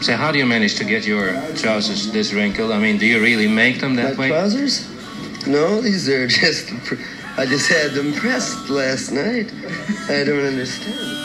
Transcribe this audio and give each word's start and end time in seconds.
So 0.00 0.16
how 0.16 0.32
do 0.32 0.38
you 0.38 0.46
manage 0.46 0.76
to 0.76 0.84
get 0.84 1.06
your 1.06 1.32
trousers 1.56 2.10
this 2.12 2.32
wrinkled? 2.32 2.72
I 2.72 2.78
mean, 2.78 2.98
do 2.98 3.06
you 3.06 3.20
really 3.20 3.48
make 3.48 3.80
them 3.80 3.96
that 3.96 4.16
My 4.16 4.20
way? 4.20 4.28
trousers? 4.28 4.86
No, 5.46 5.80
these 5.80 6.08
are 6.08 6.26
just. 6.40 6.72
I 7.36 7.46
just 7.46 7.68
had 7.70 7.92
them 7.92 8.12
pressed 8.14 8.68
last 8.70 9.12
night. 9.12 9.52
I 10.08 10.24
don't 10.24 10.44
understand. 10.46 11.16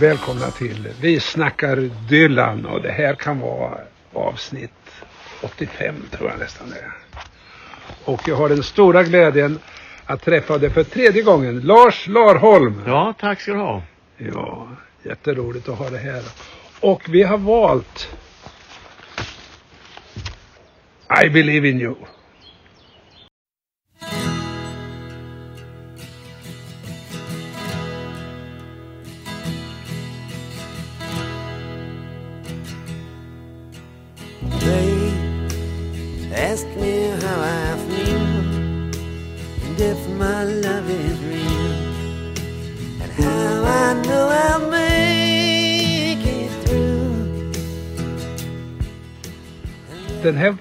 Välkomna 0.00 0.50
till 0.50 0.88
Vi 1.00 1.20
snackar 1.20 1.90
Dylan 2.08 2.66
och 2.66 2.82
det 2.82 2.90
här 2.92 3.14
kan 3.14 3.40
vara 3.40 3.78
avsnitt 4.12 4.70
85 5.42 5.94
tror 6.10 6.30
jag 6.30 6.38
nästan 6.38 6.70
det 6.70 6.76
är. 6.76 6.92
Och 8.04 8.22
jag 8.28 8.36
har 8.36 8.48
den 8.48 8.62
stora 8.62 9.02
glädjen 9.02 9.58
att 10.06 10.22
träffa 10.22 10.58
dig 10.58 10.70
för 10.70 10.84
tredje 10.84 11.22
gången, 11.22 11.60
Lars 11.60 12.06
Larholm. 12.08 12.82
Ja, 12.86 13.14
tack 13.20 13.40
ska 13.40 13.52
du 13.52 13.58
ha. 13.58 13.82
Ja, 14.16 14.68
jätteroligt 15.02 15.68
att 15.68 15.78
ha 15.78 15.90
det 15.90 15.98
här. 15.98 16.22
Och 16.80 17.02
vi 17.08 17.22
har 17.22 17.38
valt 17.38 18.08
I 21.24 21.28
believe 21.28 21.68
in 21.68 21.80
you. 21.80 21.94
They 34.60 35.12
ask 36.34 36.66
me 36.76 37.10
how 37.22 37.42
I 37.42 37.76
feel 37.88 38.23
and 39.74 39.80
if 39.80 40.08
my 40.08 40.44
love 40.44 40.90
is 40.90 41.20
real 41.20 41.72
and 43.02 43.12
how 43.12 43.64
I 43.64 44.02
know 44.02 44.28
I'll 44.28 44.70
make 44.70 46.26
it 46.26 46.50
through. 46.64 47.52
Den 50.22 50.36
här 50.36 50.56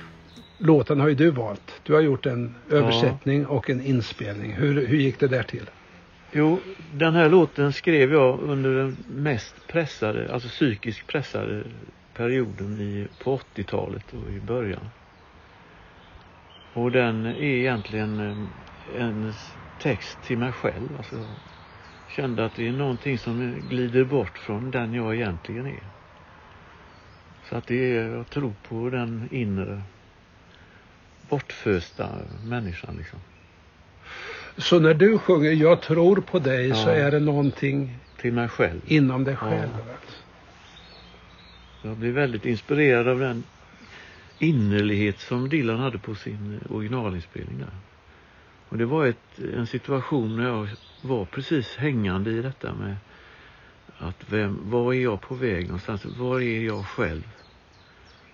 låten 0.57 0.99
har 0.99 1.07
ju 1.07 1.15
du 1.15 1.31
valt. 1.31 1.81
Du 1.83 1.93
har 1.93 2.01
gjort 2.01 2.25
en 2.25 2.55
översättning 2.69 3.45
och 3.45 3.69
en 3.69 3.81
inspelning. 3.85 4.51
Hur, 4.53 4.87
hur 4.87 4.97
gick 4.97 5.19
det 5.19 5.27
där 5.27 5.43
till? 5.43 5.69
Jo, 6.31 6.59
den 6.93 7.15
här 7.15 7.29
låten 7.29 7.73
skrev 7.73 8.13
jag 8.13 8.39
under 8.39 8.75
den 8.75 8.97
mest 9.07 9.55
pressade, 9.67 10.33
alltså 10.33 10.49
psykiskt 10.49 11.07
pressade 11.07 11.63
perioden 12.13 12.81
i, 12.81 13.07
på 13.23 13.39
80-talet 13.55 14.05
och 14.13 14.33
i 14.33 14.39
början. 14.39 14.89
Och 16.73 16.91
den 16.91 17.25
är 17.25 17.43
egentligen 17.43 18.19
eh, 18.19 18.47
en 18.85 19.33
text 19.77 20.21
till 20.21 20.37
mig 20.37 20.51
själv. 20.51 20.97
Alltså, 20.97 21.15
jag 21.15 21.35
kände 22.07 22.45
att 22.45 22.55
det 22.55 22.67
är 22.67 22.71
någonting 22.71 23.17
som 23.17 23.55
glider 23.69 24.03
bort 24.03 24.37
från 24.37 24.71
den 24.71 24.93
jag 24.93 25.15
egentligen 25.15 25.65
är. 25.67 25.83
Så 27.49 27.55
att 27.55 27.67
det 27.67 27.97
är, 27.97 28.07
jag 28.09 28.29
tror 28.29 28.53
på 28.67 28.89
den 28.89 29.27
inre 29.31 29.81
bortfösta 31.29 32.09
människan 32.45 32.95
liksom. 32.97 33.19
Så 34.57 34.79
när 34.79 34.93
du 34.93 35.17
sjunger 35.17 35.51
Jag 35.51 35.81
tror 35.81 36.21
på 36.21 36.39
dig 36.39 36.69
så 36.75 36.89
Ja. 36.89 36.93
är 36.95 37.11
det 37.11 37.19
någonting 37.19 37.97
Till 38.17 38.33
mig 38.33 38.47
själv. 38.49 38.81
inom 38.85 39.23
dig 39.23 39.37
Ja. 39.41 39.49
själv. 39.49 39.69
Jag 41.81 41.97
blev 41.97 42.13
väldigt 42.13 42.45
inspirerad 42.45 43.07
av 43.07 43.19
den 43.19 43.43
innerlighet 44.39 45.19
som 45.19 45.49
Dylan 45.49 45.79
hade 45.79 45.97
på 45.97 46.15
sin 46.15 46.59
originalinspelning 46.69 47.57
där. 47.59 47.67
Och 48.73 48.79
det 48.79 48.85
var 48.85 49.05
ett, 49.05 49.39
en 49.53 49.67
situation 49.67 50.37
när 50.37 50.47
jag 50.47 50.67
var 51.01 51.25
precis 51.25 51.75
hängande 51.75 52.31
i 52.31 52.41
detta 52.41 52.73
med 52.73 52.95
att 53.97 54.31
vem, 54.31 54.69
var 54.69 54.93
är 54.93 55.01
jag 55.01 55.21
på 55.21 55.35
väg 55.35 55.65
någonstans? 55.65 56.05
Var 56.05 56.41
är 56.41 56.61
jag 56.61 56.85
själv? 56.85 57.23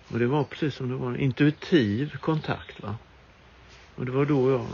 Och 0.08 0.18
det 0.18 0.26
var 0.26 0.44
precis 0.44 0.74
som 0.74 0.88
det 0.88 0.94
var 0.94 1.08
en 1.08 1.20
intuitiv 1.20 2.16
kontakt 2.16 2.82
va. 2.82 2.96
Och 3.94 4.06
det 4.06 4.12
var 4.12 4.26
då 4.26 4.50
jag 4.50 4.66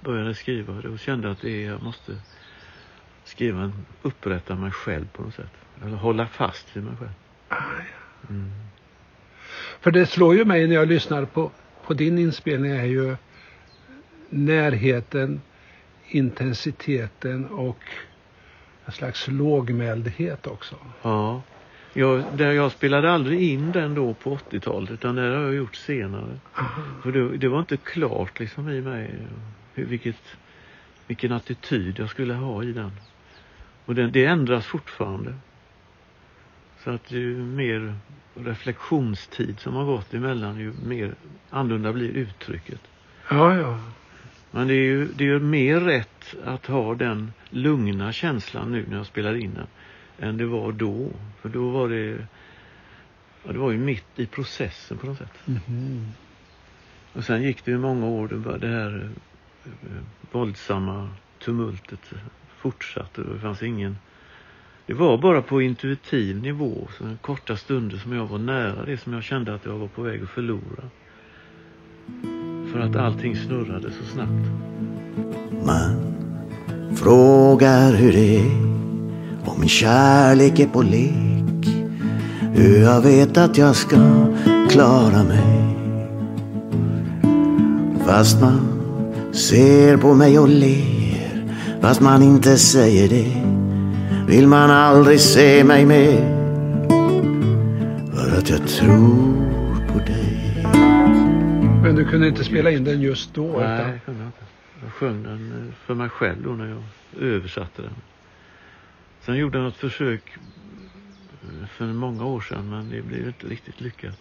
började 0.00 0.34
skriva 0.34 0.74
det 0.74 0.88
och 0.88 0.98
kände 0.98 1.30
att 1.30 1.40
det 1.40 1.64
är, 1.64 1.70
jag 1.70 1.82
måste 1.82 2.16
skriva 3.24 3.62
en, 3.62 3.86
upprätta 4.02 4.54
mig 4.54 4.70
själv 4.70 5.06
på 5.12 5.22
något 5.22 5.34
sätt. 5.34 5.52
Eller 5.84 5.96
hålla 5.96 6.26
fast 6.26 6.76
vid 6.76 6.84
mig 6.84 6.94
själv. 6.96 7.12
Mm. 8.30 8.50
För 9.80 9.90
det 9.90 10.06
slår 10.06 10.36
ju 10.36 10.44
mig 10.44 10.66
när 10.66 10.74
jag 10.74 10.88
lyssnar 10.88 11.24
på, 11.24 11.50
på 11.86 11.94
din 11.94 12.18
inspelning 12.18 12.72
är 12.72 12.84
ju 12.84 13.16
närheten, 14.32 15.40
intensiteten 16.08 17.46
och 17.46 17.78
en 18.84 18.92
slags 18.92 19.28
lågmäldhet 19.28 20.46
också. 20.46 20.76
Ja. 21.02 21.42
Jag, 21.92 22.24
där 22.34 22.52
jag 22.52 22.72
spelade 22.72 23.12
aldrig 23.12 23.42
in 23.42 23.72
den 23.72 23.94
då 23.94 24.14
på 24.14 24.36
80-talet 24.36 24.90
utan 24.90 25.14
det 25.14 25.22
har 25.22 25.28
jag 25.28 25.54
gjort 25.54 25.74
senare. 25.74 26.38
För 27.02 27.12
det, 27.12 27.36
det 27.36 27.48
var 27.48 27.60
inte 27.60 27.76
klart 27.76 28.40
liksom 28.40 28.68
i 28.68 28.80
mig 28.80 29.14
hur, 29.74 29.84
vilket, 29.84 30.36
vilken 31.06 31.32
attityd 31.32 31.98
jag 31.98 32.10
skulle 32.10 32.34
ha 32.34 32.64
i 32.64 32.72
den. 32.72 32.90
Och 33.84 33.94
den, 33.94 34.12
det 34.12 34.24
ändras 34.24 34.66
fortfarande. 34.66 35.34
Så 36.84 36.90
att 36.90 37.10
ju 37.10 37.36
mer 37.36 37.94
reflektionstid 38.34 39.60
som 39.60 39.74
har 39.74 39.84
gått 39.84 40.14
emellan 40.14 40.58
ju 40.58 40.72
mer 40.84 41.14
annorlunda 41.50 41.92
blir 41.92 42.08
uttrycket. 42.08 42.80
Ja, 43.30 43.56
ja. 43.56 43.78
Men 44.54 44.68
det 44.68 44.74
är 44.74 44.84
ju 44.84 45.08
det 45.12 45.24
är 45.24 45.28
ju 45.28 45.40
mer 45.40 45.80
rätt 45.80 46.34
att 46.44 46.66
ha 46.66 46.94
den 46.94 47.32
lugna 47.50 48.12
känslan 48.12 48.72
nu 48.72 48.86
när 48.88 48.96
jag 48.96 49.06
spelar 49.06 49.34
in 49.34 49.54
den 49.54 49.66
än 50.28 50.36
det 50.36 50.46
var 50.46 50.72
då. 50.72 51.10
För 51.40 51.48
då 51.48 51.70
var 51.70 51.88
det, 51.88 52.26
ja, 53.44 53.52
det 53.52 53.58
var 53.58 53.70
ju 53.70 53.78
mitt 53.78 54.18
i 54.18 54.26
processen 54.26 54.98
på 54.98 55.06
något 55.06 55.18
sätt. 55.18 55.38
Mhm. 55.44 56.06
Och 57.12 57.24
sen 57.24 57.42
gick 57.42 57.64
det 57.64 57.70
ju 57.70 57.78
många 57.78 58.06
år, 58.06 58.28
det, 58.28 58.36
var 58.36 58.58
det 58.58 58.68
här 58.68 59.10
eh, 59.64 59.70
våldsamma 60.30 61.08
tumultet 61.38 62.12
fortsatte 62.56 63.20
och 63.20 63.34
det 63.34 63.40
fanns 63.40 63.62
ingen 63.62 63.96
det 64.86 64.94
var 64.94 65.18
bara 65.18 65.42
på 65.42 65.62
intuitiv 65.62 66.42
nivå, 66.42 66.88
så 66.98 67.16
korta 67.20 67.56
stunder 67.56 67.98
som 67.98 68.12
jag 68.12 68.26
var 68.26 68.38
nära 68.38 68.84
det 68.84 68.96
som 68.96 69.12
jag 69.12 69.22
kände 69.24 69.54
att 69.54 69.64
jag 69.64 69.78
var 69.78 69.88
på 69.88 70.02
väg 70.02 70.22
att 70.22 70.30
förlora. 70.30 70.90
För 72.72 72.80
att 72.80 72.96
allting 72.96 73.36
snurrade 73.36 73.88
så 73.90 74.14
snabbt. 74.14 74.48
Man 75.66 75.96
frågar 76.94 77.92
hur 77.92 78.12
det 78.12 78.36
är 78.36 78.50
om 79.44 79.60
min 79.60 79.68
kärlek 79.68 80.58
är 80.58 80.66
på 80.66 80.82
lek. 80.82 81.86
Hur 82.54 82.82
jag 82.82 83.00
vet 83.00 83.38
att 83.38 83.58
jag 83.58 83.76
ska 83.76 83.96
klara 84.70 85.24
mig. 85.24 85.76
Fast 88.06 88.40
man 88.40 88.60
ser 89.32 89.96
på 89.96 90.14
mig 90.14 90.38
och 90.38 90.48
ler. 90.48 91.54
Fast 91.80 92.00
man 92.00 92.22
inte 92.22 92.58
säger 92.58 93.08
det. 93.08 93.42
Vill 94.26 94.46
man 94.46 94.70
aldrig 94.70 95.20
se 95.20 95.64
mig 95.64 95.86
mer. 95.86 96.38
För 98.14 98.38
att 98.38 98.50
jag 98.50 98.66
tror. 98.66 99.41
Men 101.92 102.04
du 102.04 102.10
kunde 102.10 102.28
inte 102.28 102.44
spela 102.44 102.70
in 102.70 102.84
den 102.84 103.00
just 103.00 103.34
då? 103.34 103.46
Nej, 103.46 103.74
utan- 103.74 103.92
det 103.92 103.98
kunde 104.04 104.20
jag 104.20 104.28
inte. 104.28 104.44
Jag 104.82 104.92
sjöng 104.92 105.22
den 105.22 105.68
eh, 105.68 105.74
för 105.74 105.94
mig 105.94 106.08
själv 106.08 106.42
då 106.42 106.50
när 106.50 106.68
jag 106.68 106.82
översatte 107.20 107.82
den. 107.82 107.94
Sen 109.20 109.36
gjorde 109.36 109.58
jag 109.58 109.68
ett 109.68 109.76
försök 109.76 110.22
eh, 111.42 111.66
för 111.68 111.84
många 111.84 112.24
år 112.24 112.40
sedan 112.40 112.70
men 112.70 112.90
det 112.90 113.02
blev 113.02 113.26
inte 113.26 113.46
riktigt 113.46 113.80
lyckat. 113.80 114.18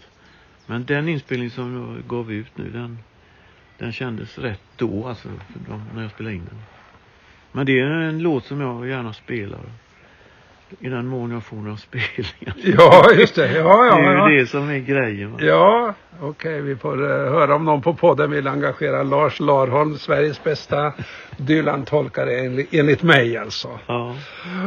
Men 0.68 0.86
den 0.86 1.10
inspelning 1.10 1.50
som 1.50 1.74
jag 1.76 2.08
gav 2.08 2.32
ut 2.32 2.58
nu 2.58 2.70
den, 2.70 2.98
den 3.80 3.92
kändes 3.94 4.38
rätt 4.38 4.64
då 4.76 5.08
alltså 5.08 5.30
när 5.96 6.02
jag 6.02 6.12
spelade 6.12 6.36
in 6.36 6.46
den. 6.46 6.62
Men 7.52 7.66
det 7.66 7.80
är 7.80 7.86
en 7.86 8.20
låt 8.20 8.46
som 8.46 8.62
jag 8.62 8.88
gärna 8.88 9.14
spelar. 9.14 9.62
I 10.80 10.90
den 10.90 11.08
mån 11.08 11.32
jag 11.32 11.44
får 11.44 11.58
några 11.58 11.78
spelningar. 11.78 12.56
Ja, 12.78 13.12
just 13.14 13.36
det. 13.36 13.52
Ja, 13.58 13.86
ja, 13.86 13.96
det 13.96 14.02
är 14.08 14.14
ja. 14.14 14.32
ju 14.32 14.40
det 14.40 14.46
som 14.48 14.70
är 14.70 14.80
grejen. 14.80 15.32
Va? 15.32 15.38
Ja, 15.42 15.94
okej. 16.22 16.62
Vi 16.62 16.76
får 16.76 17.02
eh, 17.04 17.32
höra 17.32 17.56
om 17.56 17.66
någon 17.66 17.82
på 17.82 17.94
podden 17.94 18.32
vill 18.32 18.48
engagera 18.48 19.04
Lars 19.04 19.40
Larholm, 19.40 19.98
Sveriges 19.98 20.44
bästa 20.44 20.94
Dylan-tolkare 21.38 22.40
enligt, 22.40 22.74
enligt 22.74 23.04
mig 23.04 23.38
alltså. 23.38 23.80
Ja. 23.88 24.16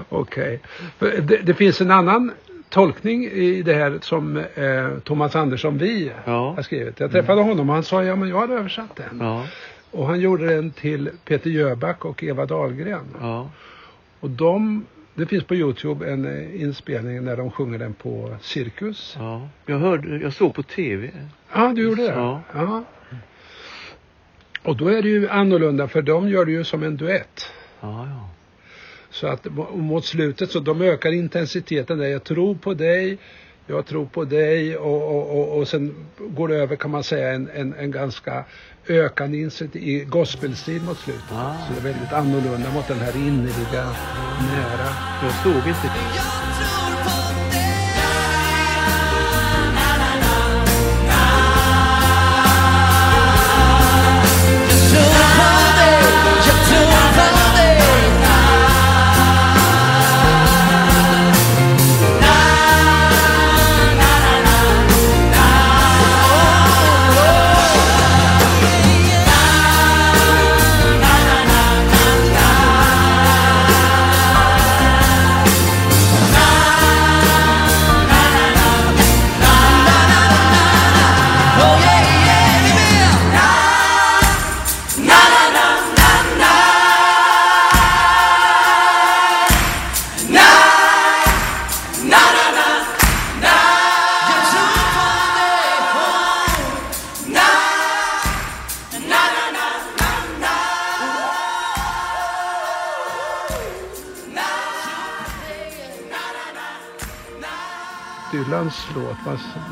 Okej. 0.08 0.60
För 0.98 1.20
Det, 1.20 1.36
det 1.36 1.54
finns 1.54 1.80
en 1.80 1.90
annan 1.90 2.32
tolkning 2.68 3.24
i 3.24 3.62
det 3.62 3.74
här 3.74 3.98
som 4.00 4.36
eh, 4.36 4.98
Thomas 5.04 5.36
Andersson 5.36 5.78
Vi 5.78 6.12
Ja. 6.24 6.52
har 6.56 6.62
skrivit. 6.62 7.00
Jag 7.00 7.12
träffade 7.12 7.42
honom 7.42 7.68
och 7.68 7.74
han 7.74 7.84
sa 7.84 8.04
ja 8.04 8.16
men 8.16 8.28
jag 8.28 8.40
hade 8.40 8.54
översatt 8.54 8.96
den. 8.96 9.18
Ja. 9.20 9.46
Och 9.90 10.06
han 10.06 10.20
gjorde 10.20 10.46
den 10.54 10.70
till 10.70 11.10
Peter 11.24 11.50
Jöback 11.50 12.04
och 12.04 12.22
Eva 12.24 12.46
Dahlgren. 12.46 13.04
Ja. 13.20 13.50
Och 14.20 14.30
de, 14.30 14.84
det 15.14 15.26
finns 15.26 15.44
på 15.44 15.54
Youtube 15.54 16.12
en 16.12 16.24
eh, 16.24 16.62
inspelning 16.62 17.24
när 17.24 17.36
de 17.36 17.50
sjunger 17.50 17.78
den 17.78 17.94
på 17.94 18.36
Cirkus. 18.40 19.14
Ja, 19.18 19.48
jag 19.66 19.78
hörde, 19.78 20.16
jag 20.16 20.32
såg 20.32 20.54
på 20.54 20.62
tv. 20.62 21.10
Ja, 21.52 21.72
du 21.76 21.82
gjorde 21.82 22.02
det? 22.02 22.08
Ja. 22.12 22.42
ja. 22.54 22.84
Och 24.62 24.76
då 24.76 24.88
är 24.88 25.02
det 25.02 25.08
ju 25.08 25.28
annorlunda 25.28 25.88
för 25.88 26.02
de 26.02 26.28
gör 26.28 26.44
det 26.44 26.52
ju 26.52 26.64
som 26.64 26.82
en 26.82 26.96
duett. 26.96 27.52
Ja, 27.80 28.06
ja. 28.06 28.30
Så 29.10 29.26
att 29.26 29.44
mo- 29.46 29.76
mot 29.76 30.04
slutet 30.04 30.50
så 30.50 30.60
de 30.60 30.82
ökar 30.82 31.12
intensiteten 31.12 31.98
där. 31.98 32.06
Jag 32.06 32.24
tror 32.24 32.54
på 32.54 32.74
dig, 32.74 33.18
jag 33.66 33.86
tror 33.86 34.06
på 34.06 34.24
dig 34.24 34.76
och, 34.76 35.02
och, 35.02 35.38
och, 35.38 35.58
och 35.58 35.68
sen 35.68 35.94
går 36.18 36.48
det 36.48 36.56
över 36.56 36.76
kan 36.76 36.90
man 36.90 37.04
säga 37.04 37.32
en, 37.32 37.50
en, 37.54 37.74
en 37.74 37.90
ganska 37.90 38.44
ökande 38.88 39.38
intensitet 39.38 39.82
i 39.82 40.04
gospelstil 40.04 40.82
mot 40.82 40.98
slutet. 40.98 41.32
Ah. 41.32 41.54
Så 41.66 41.72
det 41.72 41.88
är 41.88 41.92
väldigt 41.92 42.12
annorlunda 42.12 42.70
mot 42.70 42.88
den 42.88 42.98
här 42.98 43.16
innerliga, 43.16 43.84
nära. 44.52 44.88
Jag 45.22 45.32
såg 45.42 45.68
inte 45.68 45.82
Dylans 45.82 46.73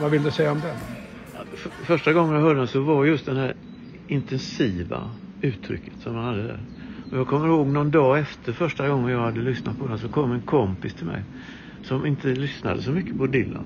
vad, 0.02 0.10
vill 0.10 0.22
du 0.22 0.31
säga 0.31 0.52
om 0.52 0.60
den? 0.60 0.76
Första 1.84 2.12
gången 2.12 2.34
jag 2.34 2.40
hörde 2.43 2.58
den 2.58 2.69
så 2.69 2.81
var 2.81 3.04
just 3.04 3.26
den 3.26 3.37
här 3.37 3.54
intensiva 4.08 5.10
uttrycket 5.40 5.93
som 6.02 6.14
han 6.14 6.25
hade 6.25 6.43
där. 6.43 6.60
Och 7.10 7.19
jag 7.19 7.28
kommer 7.28 7.46
ihåg 7.46 7.66
någon 7.66 7.90
dag 7.90 8.19
efter 8.19 8.52
första 8.52 8.88
gången 8.88 9.12
jag 9.12 9.20
hade 9.20 9.40
lyssnat 9.40 9.78
på 9.78 9.87
den 9.87 9.99
så 9.99 10.08
kom 10.08 10.32
en 10.32 10.40
kompis 10.40 10.94
till 10.94 11.06
mig 11.06 11.22
som 11.82 12.06
inte 12.06 12.28
lyssnade 12.28 12.82
så 12.82 12.90
mycket 12.90 13.19
på 13.19 13.26
Dylan. 13.26 13.64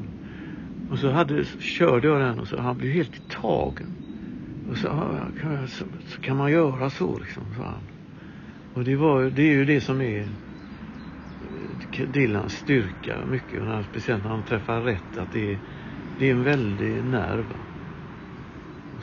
Och 0.90 0.98
så 0.98 1.10
hade, 1.10 1.44
körde 1.60 2.08
jag 2.08 2.20
den 2.20 2.38
och 2.38 2.48
så 2.48 2.60
han 2.60 2.78
blev 2.78 2.92
helt 2.92 3.28
tagen. 3.28 3.86
Och 4.70 4.76
så, 4.76 4.88
"Ah, 4.88 5.26
kan, 5.40 5.52
jag, 5.52 5.68
så, 5.68 5.84
så 6.08 6.20
kan 6.20 6.36
man 6.36 6.52
göra 6.52 6.90
så 6.90 7.18
liksom, 7.18 7.42
sa 7.56 7.62
han. 7.62 7.82
Och 8.74 8.84
det, 8.84 8.96
var, 8.96 9.22
det 9.24 9.42
är 9.42 9.52
ju 9.52 9.64
det 9.64 9.80
som 9.80 10.00
är 10.00 10.20
eh, 11.98 12.08
Dylans 12.08 12.52
styrka 12.52 13.16
mycket. 13.30 13.60
Och 13.60 13.66
när, 13.66 13.82
speciellt 13.82 14.22
när 14.24 14.30
han 14.30 14.42
träffar 14.42 14.80
rätt. 14.80 15.18
Att 15.18 15.32
det 15.32 15.52
är, 15.52 15.58
det 16.18 16.26
är 16.26 16.30
en 16.30 16.44
väldig 16.44 17.04
nerv. 17.04 17.44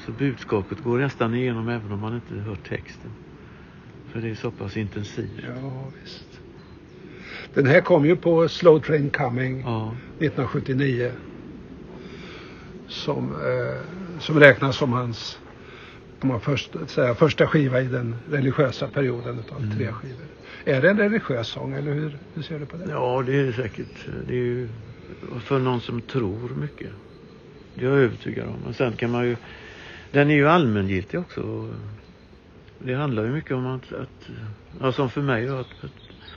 Så 0.05 0.11
budskapet 0.11 0.79
går 0.83 0.97
nästan 0.99 1.35
igenom 1.35 1.69
även 1.69 1.91
om 1.91 1.99
man 1.99 2.15
inte 2.15 2.33
hör 2.35 2.55
texten. 2.55 3.11
För 4.11 4.21
det 4.21 4.29
är 4.29 4.35
så 4.35 4.51
pass 4.51 4.77
intensivt. 4.77 5.31
Ja, 5.61 5.83
visst. 6.03 6.39
Den 7.53 7.65
här 7.65 7.81
kom 7.81 8.05
ju 8.05 8.15
på 8.15 8.47
Slow 8.47 8.79
Train 8.79 9.09
Coming 9.09 9.59
Ja. 9.61 9.95
1979. 10.19 11.11
Som, 12.87 13.31
eh, 13.31 14.19
som 14.19 14.39
räknas 14.39 14.77
som 14.77 14.93
hans 14.93 15.39
kan 16.19 16.27
man 16.27 16.41
först, 16.41 16.75
säga, 16.87 17.15
första 17.15 17.47
skiva 17.47 17.81
i 17.81 17.85
den 17.87 18.15
religiösa 18.29 18.87
perioden 18.87 19.39
utav 19.39 19.57
Mm. 19.63 19.77
tre 19.77 19.91
skivor. 19.91 20.25
Är 20.65 20.81
det 20.81 20.89
en 20.89 20.97
religiös 20.97 21.47
sång 21.47 21.73
eller 21.73 21.93
hur, 21.93 22.17
hur 22.33 22.41
ser 22.43 22.59
du 22.59 22.65
på 22.65 22.77
det? 22.77 22.85
ja, 22.89 23.23
det 23.25 23.35
är 23.39 23.43
det 23.43 23.53
säkert. 23.53 24.07
Det 24.27 24.33
är 24.33 24.37
ju 24.37 24.69
för 25.39 25.59
någon 25.59 25.81
som 25.81 26.01
tror 26.01 26.49
mycket. 26.49 26.91
Det 27.73 27.85
är 27.85 27.89
jag 27.89 27.99
övertygad 27.99 28.47
om. 28.47 28.59
Men 28.63 28.73
sen 28.73 28.97
kan 28.97 29.11
man 29.11 29.25
ju... 29.25 29.37
Den 30.11 30.29
är 30.29 30.35
ju 30.35 30.49
allmängiltig 30.49 31.19
också. 31.19 31.73
Det 32.77 32.93
handlar 32.93 33.23
ju 33.23 33.31
mycket 33.31 33.51
om 33.51 33.65
att, 33.65 33.93
att 33.93 34.29
ja, 34.79 34.91
som 34.91 35.09
för 35.09 35.21
mig 35.21 35.45
då, 35.45 35.55
att, 35.55 35.83
att 35.83 35.91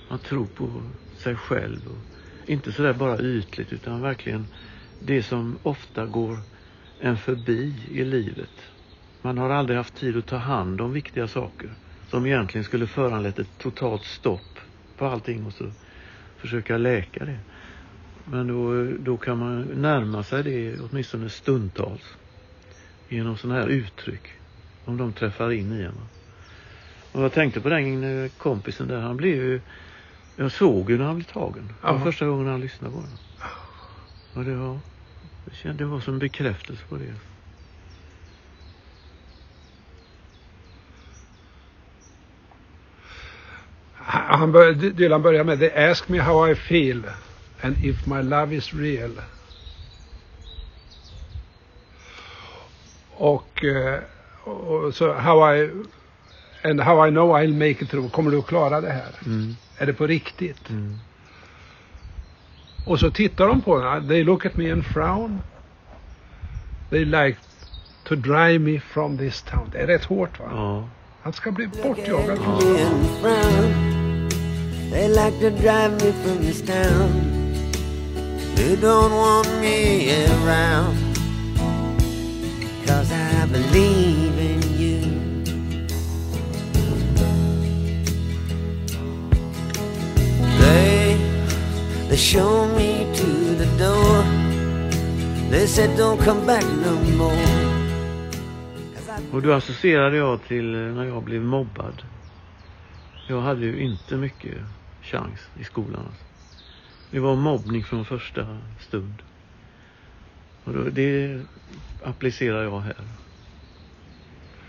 man 0.08 0.18
tror 0.18 0.46
på 0.46 0.90
sig 1.16 1.36
själv. 1.36 1.88
Och 1.88 1.98
inte 2.50 2.72
sådär 2.72 2.92
bara 2.92 3.18
ytligt 3.18 3.72
utan 3.72 4.00
verkligen 4.00 4.48
det 4.98 5.22
som 5.22 5.58
ofta 5.62 6.06
går 6.06 6.38
en 6.98 7.16
förbi 7.16 7.74
i 7.90 8.04
livet. 8.04 8.62
Man 9.22 9.38
har 9.38 9.50
aldrig 9.50 9.76
haft 9.76 9.94
tid 9.94 10.16
att 10.16 10.26
ta 10.26 10.36
hand 10.36 10.80
om 10.80 10.92
viktiga 10.92 11.28
saker 11.28 11.74
som 12.10 12.26
egentligen 12.26 12.64
skulle 12.64 12.86
föranlett 12.86 13.38
ett 13.38 13.58
totalt 13.58 14.04
stopp 14.04 14.58
på 14.96 15.06
allting 15.06 15.46
och 15.46 15.52
så 15.52 15.72
försöka 16.36 16.78
läka 16.78 17.24
det. 17.24 17.38
Men 18.30 18.46
då, 18.46 18.84
då 18.98 19.16
kan 19.16 19.38
man 19.38 19.62
närma 19.62 20.22
sig 20.22 20.42
det 20.42 20.78
åtminstone 20.80 21.28
stundtals 21.28 22.16
genom 23.08 23.36
sådana 23.36 23.60
här 23.60 23.68
uttryck 23.68 24.28
om 24.84 24.96
de 24.96 25.12
träffar 25.12 25.52
in 25.52 25.72
i 25.72 25.82
en. 25.82 25.94
Och 27.12 27.22
jag 27.22 27.32
tänkte 27.32 27.60
på 27.60 27.68
den 27.68 28.04
eh, 28.04 28.30
kompisen 28.38 28.88
där, 28.88 29.00
han 29.00 29.16
blev 29.16 29.34
ju 29.34 29.60
jag 30.36 30.52
såg 30.52 30.90
ju 30.90 30.98
när 30.98 31.04
han 31.04 31.14
blev 31.14 31.24
tagen. 31.24 31.72
Det 31.82 31.92
var 31.92 31.98
första 31.98 32.26
gången 32.26 32.46
han 32.46 32.60
lyssnade 32.60 32.94
på 32.94 33.00
den. 33.00 33.18
Och 34.34 34.44
det 34.44 34.56
var, 34.56 34.78
jag 35.44 35.54
kände 35.54 35.84
det 35.84 35.88
var 35.88 36.00
som 36.00 36.14
en 36.14 36.18
bekräftelse 36.18 36.82
på 36.88 36.96
det. 36.96 37.14
Han 44.28 44.52
bör, 44.52 44.72
Dylan 44.72 45.22
börjar 45.22 45.44
med 45.44 45.58
They 45.58 45.70
ask 45.70 46.08
me 46.08 46.18
how 46.18 46.50
I 46.50 46.54
feel 46.54 47.02
and 47.62 47.76
if 47.84 48.06
my 48.06 48.22
love 48.22 48.56
is 48.56 48.74
real. 48.74 49.10
Och, 53.16 53.64
eh, 53.64 54.00
och 54.44 54.94
så 54.94 55.12
how 55.12 55.54
I 55.54 55.70
and 56.64 56.80
how 56.80 57.06
I 57.08 57.10
know 57.10 57.36
I'll 57.36 57.54
make 57.54 57.84
it 57.84 57.90
through. 57.90 58.10
Kommer 58.10 58.30
du 58.30 58.38
att 58.38 58.46
klara 58.46 58.80
det 58.80 58.92
här? 58.92 59.10
Mm. 59.26 59.56
Är 59.78 59.86
det 59.86 59.92
på 59.92 60.06
riktigt? 60.06 60.70
Mm. 60.70 60.98
Och 62.86 63.00
så 63.00 63.10
tittar 63.10 63.46
de 63.46 63.62
på 63.62 63.78
den. 63.78 64.08
They 64.08 64.24
look 64.24 64.46
at 64.46 64.56
me 64.56 64.72
and 64.72 64.86
frown. 64.86 65.40
They 66.90 67.04
like 67.04 67.38
to 68.04 68.14
drive 68.14 68.58
me 68.58 68.80
from 68.80 69.18
this 69.18 69.42
town. 69.42 69.70
Det 69.72 69.78
är 69.78 69.86
rätt 69.86 70.04
hårt 70.04 70.38
va? 70.40 70.46
Ja. 70.50 70.88
Han 71.22 71.32
ska 71.32 71.50
bli 71.50 71.66
bortjagad. 71.66 72.38
Ja. 72.38 72.60
They 74.90 75.08
like 75.08 75.40
to 75.40 75.50
drive 75.50 75.90
me 75.90 76.12
from 76.12 76.38
this 76.38 76.62
town. 76.62 77.25
They 78.56 78.74
don't 78.76 79.12
want 79.12 79.48
me 79.60 80.24
around. 80.26 80.96
Cause 82.86 83.12
I 83.12 83.46
believe 83.46 84.38
in 84.38 84.62
you. 84.82 85.00
They, 90.58 91.16
they 92.08 92.16
show 92.16 92.66
me 92.74 93.06
to 93.14 93.26
the 93.62 93.68
door. 93.78 94.24
They 95.50 95.66
said 95.66 95.96
don't 95.96 96.18
come 96.24 96.46
back 96.46 96.64
no 96.64 96.94
more. 97.16 97.66
Och 99.32 99.42
då 99.42 99.52
associerade 99.52 100.16
jag 100.16 100.42
till 100.42 100.72
när 100.72 101.04
jag 101.04 101.22
blev 101.22 101.42
mobbad. 101.42 102.02
Jag 103.28 103.40
hade 103.40 103.66
ju 103.66 103.80
inte 103.80 104.16
mycket 104.16 104.54
chans 105.02 105.40
i 105.60 105.64
skolan. 105.64 106.00
Alltså. 106.06 106.35
Det 107.10 107.20
var 107.20 107.36
mobbning 107.36 107.84
från 107.84 108.04
första 108.04 108.58
stund. 108.80 109.22
Och 110.64 110.72
då, 110.72 110.82
det 110.82 111.40
applicerar 112.04 112.62
jag 112.62 112.80
här. 112.80 112.96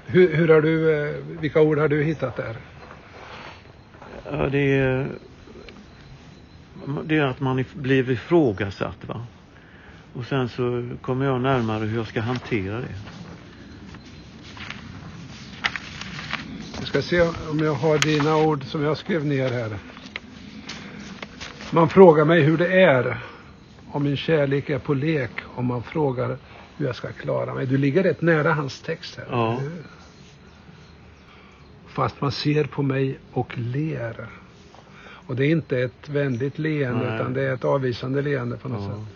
Hur, 0.06 0.36
hur 0.36 0.48
har 0.48 0.62
du, 0.62 0.94
eh, 0.94 1.16
vilka 1.42 1.62
ord 1.62 1.78
har 1.78 1.88
du 1.88 2.04
hittat 2.04 2.36
där? 2.36 2.58
Ja, 4.32 4.50
det, 4.50 4.78
är, 4.78 5.08
det 7.06 7.18
är 7.18 7.26
att 7.26 7.40
man 7.40 7.66
blir 7.74 8.12
ifrågasatt. 8.12 9.06
Va? 9.08 9.26
Och 10.14 10.26
sen 10.26 10.50
så 10.50 10.90
kommer 11.02 11.26
jag 11.26 11.42
närmare 11.42 11.86
hur 11.86 11.98
jag 11.98 12.08
ska 12.08 12.22
hantera 12.22 12.80
det. 12.80 12.96
Jag 16.80 16.88
ska 16.88 17.02
se 17.02 17.22
om 17.22 17.60
jag 17.60 17.74
har 17.74 17.98
dina 17.98 18.38
ord 18.38 18.64
som 18.64 18.84
jag 18.84 18.98
skrev 18.98 19.26
ner 19.26 19.50
här. 19.50 19.78
Man 21.72 21.90
frågar 21.90 22.26
mig 22.26 22.42
hur 22.42 22.58
det 22.58 22.82
är. 22.82 23.18
Om 23.92 24.04
min 24.04 24.18
kärlek 24.18 24.70
är 24.70 24.80
på 24.80 24.94
lek. 24.94 25.32
Om 25.56 25.66
man 25.66 25.84
frågar 25.84 26.38
hur 26.78 26.86
jag 26.86 26.96
ska 26.96 27.08
klara 27.12 27.54
mig. 27.54 27.66
Du 27.66 27.78
ligger 27.78 28.04
rätt 28.04 28.22
nära 28.22 28.54
hans 28.54 28.82
text 28.82 29.16
här. 29.18 29.26
Ja. 29.32 29.60
Fast 31.88 32.22
man 32.22 32.32
ser 32.32 32.64
på 32.64 32.84
mig 32.84 33.20
och 33.34 33.58
ler. 33.58 34.28
Och 35.28 35.36
det 35.36 35.46
är 35.46 35.50
inte 35.50 35.80
ett 35.80 36.10
vänligt 36.10 36.58
leende 36.60 37.06
Nej. 37.06 37.16
utan 37.16 37.34
det 37.34 37.42
är 37.42 37.54
ett 37.54 37.66
avvisande 37.66 38.22
leende 38.22 38.58
på 38.58 38.70
något 38.70 38.82
Ja. 38.82 38.88
sätt. 38.90 39.14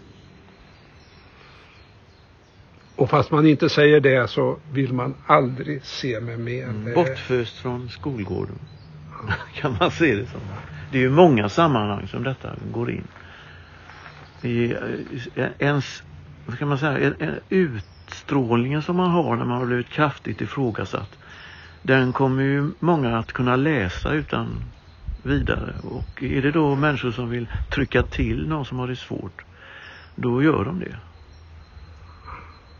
Och 2.95 3.09
fast 3.09 3.31
man 3.31 3.47
inte 3.47 3.69
säger 3.69 3.99
det 3.99 4.29
så 4.29 4.57
vill 4.71 4.93
man 4.93 5.13
aldrig 5.27 5.85
se 5.85 6.19
mig 6.19 6.37
mer. 6.37 6.63
Mm. 6.67 6.93
Bortföst 6.93 7.57
från 7.57 7.89
skolgården. 7.89 8.59
kan 9.55 9.75
man 9.79 9.91
se 9.91 10.15
det 10.15 10.25
som. 10.27 10.41
Det 10.91 10.97
är 10.97 11.01
ju 11.01 11.09
många 11.09 11.49
sammanhang 11.49 12.07
som 12.07 12.23
detta 12.23 12.55
går 12.71 12.91
in. 12.91 13.07
I 14.41 14.71
eh, 15.35 15.47
ens, 15.59 16.03
vad 16.45 16.55
ska 16.55 16.65
man 16.65 16.77
säga, 16.77 16.99
en, 16.99 17.15
en 17.19 17.39
utstrålningen 17.49 18.81
som 18.81 18.95
man 18.95 19.11
har 19.11 19.35
när 19.35 19.45
man 19.45 19.57
har 19.57 19.65
blivit 19.65 19.89
kraftigt 19.89 20.41
ifrågasatt. 20.41 21.17
Den 21.81 22.13
kommer 22.13 22.43
ju 22.43 22.71
många 22.79 23.17
att 23.17 23.31
kunna 23.31 23.55
läsa 23.55 24.13
utan 24.13 24.47
vidare. 25.23 25.73
Och 25.83 26.23
är 26.23 26.41
det 26.41 26.51
då 26.51 26.75
människor 26.75 27.11
som 27.11 27.29
vill 27.29 27.47
trycka 27.69 28.03
till 28.03 28.47
någon 28.47 28.65
som 28.65 28.79
har 28.79 28.87
det 28.87 28.95
svårt, 28.95 29.41
då 30.15 30.43
gör 30.43 30.65
de 30.65 30.79
det. 30.79 30.95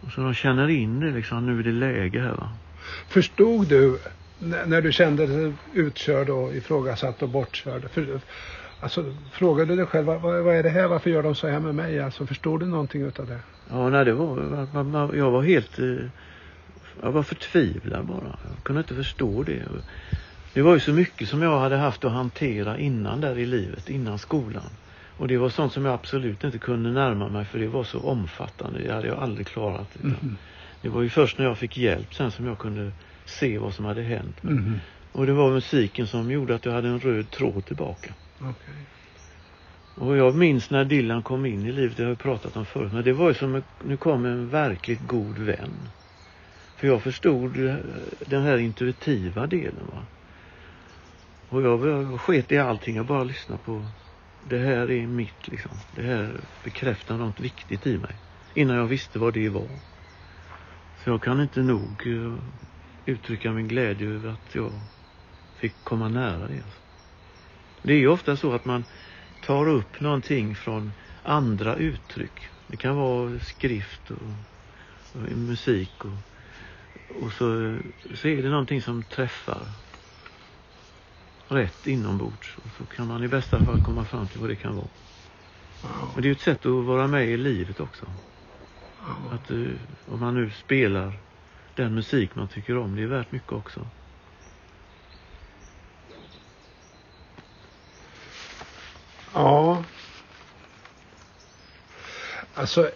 Och 0.02 0.12
så 0.12 0.22
de 0.22 0.34
känner 0.34 0.68
in 0.68 1.00
det 1.00 1.12
liksom, 1.12 1.46
nu 1.46 1.60
är 1.60 1.64
det 1.64 1.72
läge 1.72 2.22
här 2.22 2.34
va. 2.34 2.50
Förstod 3.08 3.68
du 3.68 4.00
när, 4.42 4.82
du 4.82 4.92
kände 4.92 5.28
dig 5.28 5.54
utkörd 5.74 6.30
och 6.30 6.56
ifrågasatt 6.56 7.22
och 7.22 7.30
bortkörd? 7.30 7.90
För, 7.92 8.20
alltså, 8.80 9.16
frågade 9.32 9.72
du 9.72 9.76
dig 9.76 9.86
själv, 9.86 10.06
vad, 10.06 10.22
vad 10.22 10.56
är 10.56 10.64
det 10.64 10.70
här? 10.70 10.88
Varför 10.88 11.10
gör 11.10 11.24
de 11.24 11.36
så 11.36 11.48
här 11.48 11.60
med 11.60 11.76
mig? 11.76 12.00
Alltså, 12.00 12.26
förstod 12.26 12.60
du 12.60 12.66
någonting 12.66 13.02
utav 13.02 13.28
det? 13.28 13.40
Ja, 13.70 13.90
nej, 13.90 14.06
det 14.06 14.14
var, 14.14 15.16
jag 15.16 15.32
var 15.32 15.42
helt, 15.42 15.80
eh, 15.80 15.86
jag 17.02 17.12
var 17.12 17.24
förtvivlad 17.24 18.06
bara. 18.06 18.40
Jag 18.50 18.64
kunde 18.64 18.80
inte 18.80 18.96
förstå 18.96 19.44
det. 19.44 19.62
Det 20.54 20.62
var 20.62 20.74
ju 20.74 20.80
så 20.80 20.92
mycket 20.92 21.30
som 21.30 21.42
jag 21.42 21.60
hade 21.60 21.78
haft 21.78 22.06
att 22.06 22.12
hantera 22.12 22.78
innan 22.78 23.22
där 23.22 23.38
i 23.38 23.46
livet, 23.46 23.90
innan 23.90 24.20
skolan. 24.20 24.70
Och 25.18 25.28
det 25.28 25.38
var 25.38 25.50
sånt 25.50 25.74
som 25.74 25.86
jag 25.86 25.94
absolut 25.94 26.44
inte 26.44 26.58
kunde 26.58 26.90
närma 26.92 27.30
mig 27.30 27.46
för 27.46 27.60
det 27.60 27.68
var 27.68 27.84
så 27.84 28.00
omfattande. 28.00 28.80
Det 28.80 28.94
hade 28.94 29.08
jag 29.08 29.18
aldrig 29.18 29.48
klarat. 29.48 30.04
Mhm. 30.04 30.38
Det 30.82 30.90
var 30.90 31.02
ju 31.02 31.10
först 31.10 31.38
när 31.38 31.46
jag 31.46 31.58
fick 31.58 31.78
hjälp 31.78 32.14
sen 32.14 32.32
som 32.32 32.46
jag 32.48 32.58
kunde 32.58 32.92
se 33.26 33.58
vad 33.58 33.74
som 33.74 33.86
hade 33.86 34.02
hänt. 34.02 34.44
Mhm. 34.44 34.80
Och 35.12 35.26
det 35.26 35.34
var 35.34 35.52
musiken 35.52 36.08
som 36.08 36.32
gjorde 36.32 36.56
att 36.56 36.66
jag 36.66 36.74
hade 36.74 36.88
en 36.88 37.00
röd 37.00 37.32
tråd 37.32 37.66
tillbaka. 37.66 38.14
Okej. 38.40 38.76
Och 39.96 40.18
jag 40.18 40.36
minns 40.36 40.70
när 40.70 40.86
Dylan 40.86 41.24
kom 41.24 41.46
in 41.46 41.66
i 41.66 41.72
livet, 41.72 41.98
det 41.98 42.04
har 42.04 42.10
jag 42.10 42.20
pratat 42.20 42.58
om 42.58 42.66
förut, 42.66 42.94
men 42.94 43.04
det 43.04 43.14
var 43.14 43.28
ju 43.28 43.34
som 43.34 43.56
att 43.56 43.84
nu 43.86 43.98
kom 43.98 44.26
en 44.26 44.50
verkligt 44.50 45.08
god 45.08 45.38
vän. 45.38 45.90
För 46.76 46.88
jag 46.88 47.02
förstod 47.02 47.54
den 48.26 48.44
här 48.44 48.58
intuitiva 48.58 49.48
delen 49.48 49.88
va. 49.92 50.04
Och 51.50 51.62
jag, 51.62 51.88
jag 51.88 52.20
sket 52.20 52.52
i 52.52 52.58
allting, 52.58 52.96
jag 52.96 53.06
bara 53.06 53.24
lyssnade 53.24 53.62
på 53.66 53.86
det 54.50 54.58
här 54.58 54.92
är 54.92 55.08
mitt 55.08 55.48
liksom. 55.48 55.72
Det 55.96 56.02
här 56.02 56.32
bekräftar 56.64 57.18
något 57.18 57.40
viktigt 57.40 57.88
i 57.88 57.98
mig. 57.98 58.16
Innan 58.54 58.76
jag 58.76 58.86
visste 58.86 59.20
vad 59.20 59.34
det 59.34 59.50
var. 59.50 59.70
Så 61.04 61.10
jag 61.10 61.22
kan 61.22 61.42
inte 61.42 61.62
nog 61.62 62.08
eh, 62.08 62.34
uttrycka 63.06 63.52
min 63.52 63.68
glädje 63.68 64.08
över 64.08 64.30
att 64.30 64.56
jag 64.56 64.72
fick 65.56 65.74
komma 65.84 66.10
nära 66.10 66.48
det. 66.48 66.64
Det 67.82 67.94
är 67.94 67.98
ju 67.98 68.08
ofta 68.08 68.36
så 68.36 68.54
att 68.54 68.66
man 68.66 68.84
tar 69.46 69.68
upp 69.68 70.00
någonting 70.00 70.56
från 70.56 70.92
andra 71.24 71.76
uttryck. 71.76 72.48
Det 72.68 72.78
kan 72.78 72.96
vara 72.96 73.40
skrift 73.40 74.12
och, 74.12 74.18
och 75.14 75.38
musik 75.38 76.06
och, 76.06 76.18
och 77.24 77.32
så, 77.32 77.78
så 78.16 78.28
är 78.28 78.44
det 78.44 78.50
någonting 78.50 78.82
som 78.82 79.04
träffar 79.04 79.62
rätt 81.48 81.88
inombords. 81.88 82.58
Och 82.58 82.70
så 82.78 82.86
kan 82.96 83.08
man 83.08 83.24
i 83.24 83.28
bästa 83.28 83.60
fall 83.60 83.86
komma 83.86 84.06
fram 84.06 84.28
till 84.28 84.40
vad 84.40 84.50
det 84.50 84.56
kan 84.56 84.76
vara. 84.76 84.88
Och 86.16 86.22
det 86.22 86.26
är 86.26 86.30
ju 86.30 86.32
ett 86.32 86.42
sätt 86.42 86.66
att 86.66 86.86
vara 86.86 87.08
med 87.08 87.28
i 87.28 87.38
livet 87.38 87.80
också. 87.80 88.06
Att 89.32 89.52
eh, 89.52 89.66
om 90.06 90.20
man 90.20 90.36
nu 90.36 90.50
spelar 90.50 91.14
den 91.76 91.96
musik 91.96 92.36
man 92.36 92.48
tycker 92.48 92.78
om, 92.78 92.96
det 92.96 93.02
är 93.04 93.08
värt 93.08 93.32
mycket 93.32 93.52
också. 93.52 93.88
Ja. 99.34 99.84
Alltså, 102.54 102.90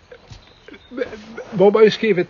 Bob 1.52 1.74
har 1.76 1.84
ju 1.84 1.92
skrivit 1.92 2.28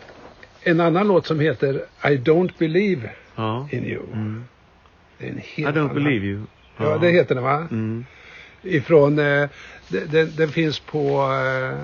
en 0.61 0.79
annan 0.79 1.07
låt 1.07 1.27
som 1.27 1.39
heter 1.39 1.75
I 2.03 2.07
don't 2.17 2.51
believe 2.57 3.09
Ja. 3.35 3.67
in 3.71 3.85
you. 3.85 4.03
Mm. 4.13 4.45
Det 5.17 5.25
är 5.25 5.29
en 5.31 5.37
I 5.39 5.41
helt 5.41 5.75
don't 5.75 5.79
annan- 5.81 5.93
believe 5.93 6.25
you. 6.25 6.41
Ja, 6.77 6.97
det 6.97 7.11
heter 7.11 7.35
den 7.35 7.43
va? 7.43 7.55
Mm. 7.71 8.05
Ifrån, 8.61 9.19
eh, 9.19 9.49
den, 9.87 10.31
den, 10.35 10.49
finns 10.49 10.79
på 10.79 11.21
eh, 11.31 11.79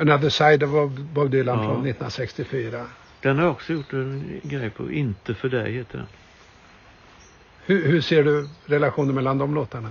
Another 0.00 0.28
Side 0.28 0.62
of 0.62 0.90
Bob 0.92 1.30
Dylan 1.30 1.58
Ja. 1.58 1.64
från 1.64 1.86
1964. 1.86 2.86
Den 3.20 3.36
har 3.36 3.44
jag 3.44 3.52
också 3.52 3.72
gjort 3.72 3.92
en 3.92 4.40
grej 4.42 4.70
på. 4.70 4.90
Inte 4.92 5.34
för 5.34 5.48
dig 5.48 5.72
heter 5.72 5.98
den. 5.98 6.06
Hur, 7.66 7.88
hur 7.88 8.00
ser 8.00 8.24
du 8.24 8.48
relationen 8.66 9.14
mellan 9.14 9.38
de 9.38 9.54
låtarna? 9.54 9.90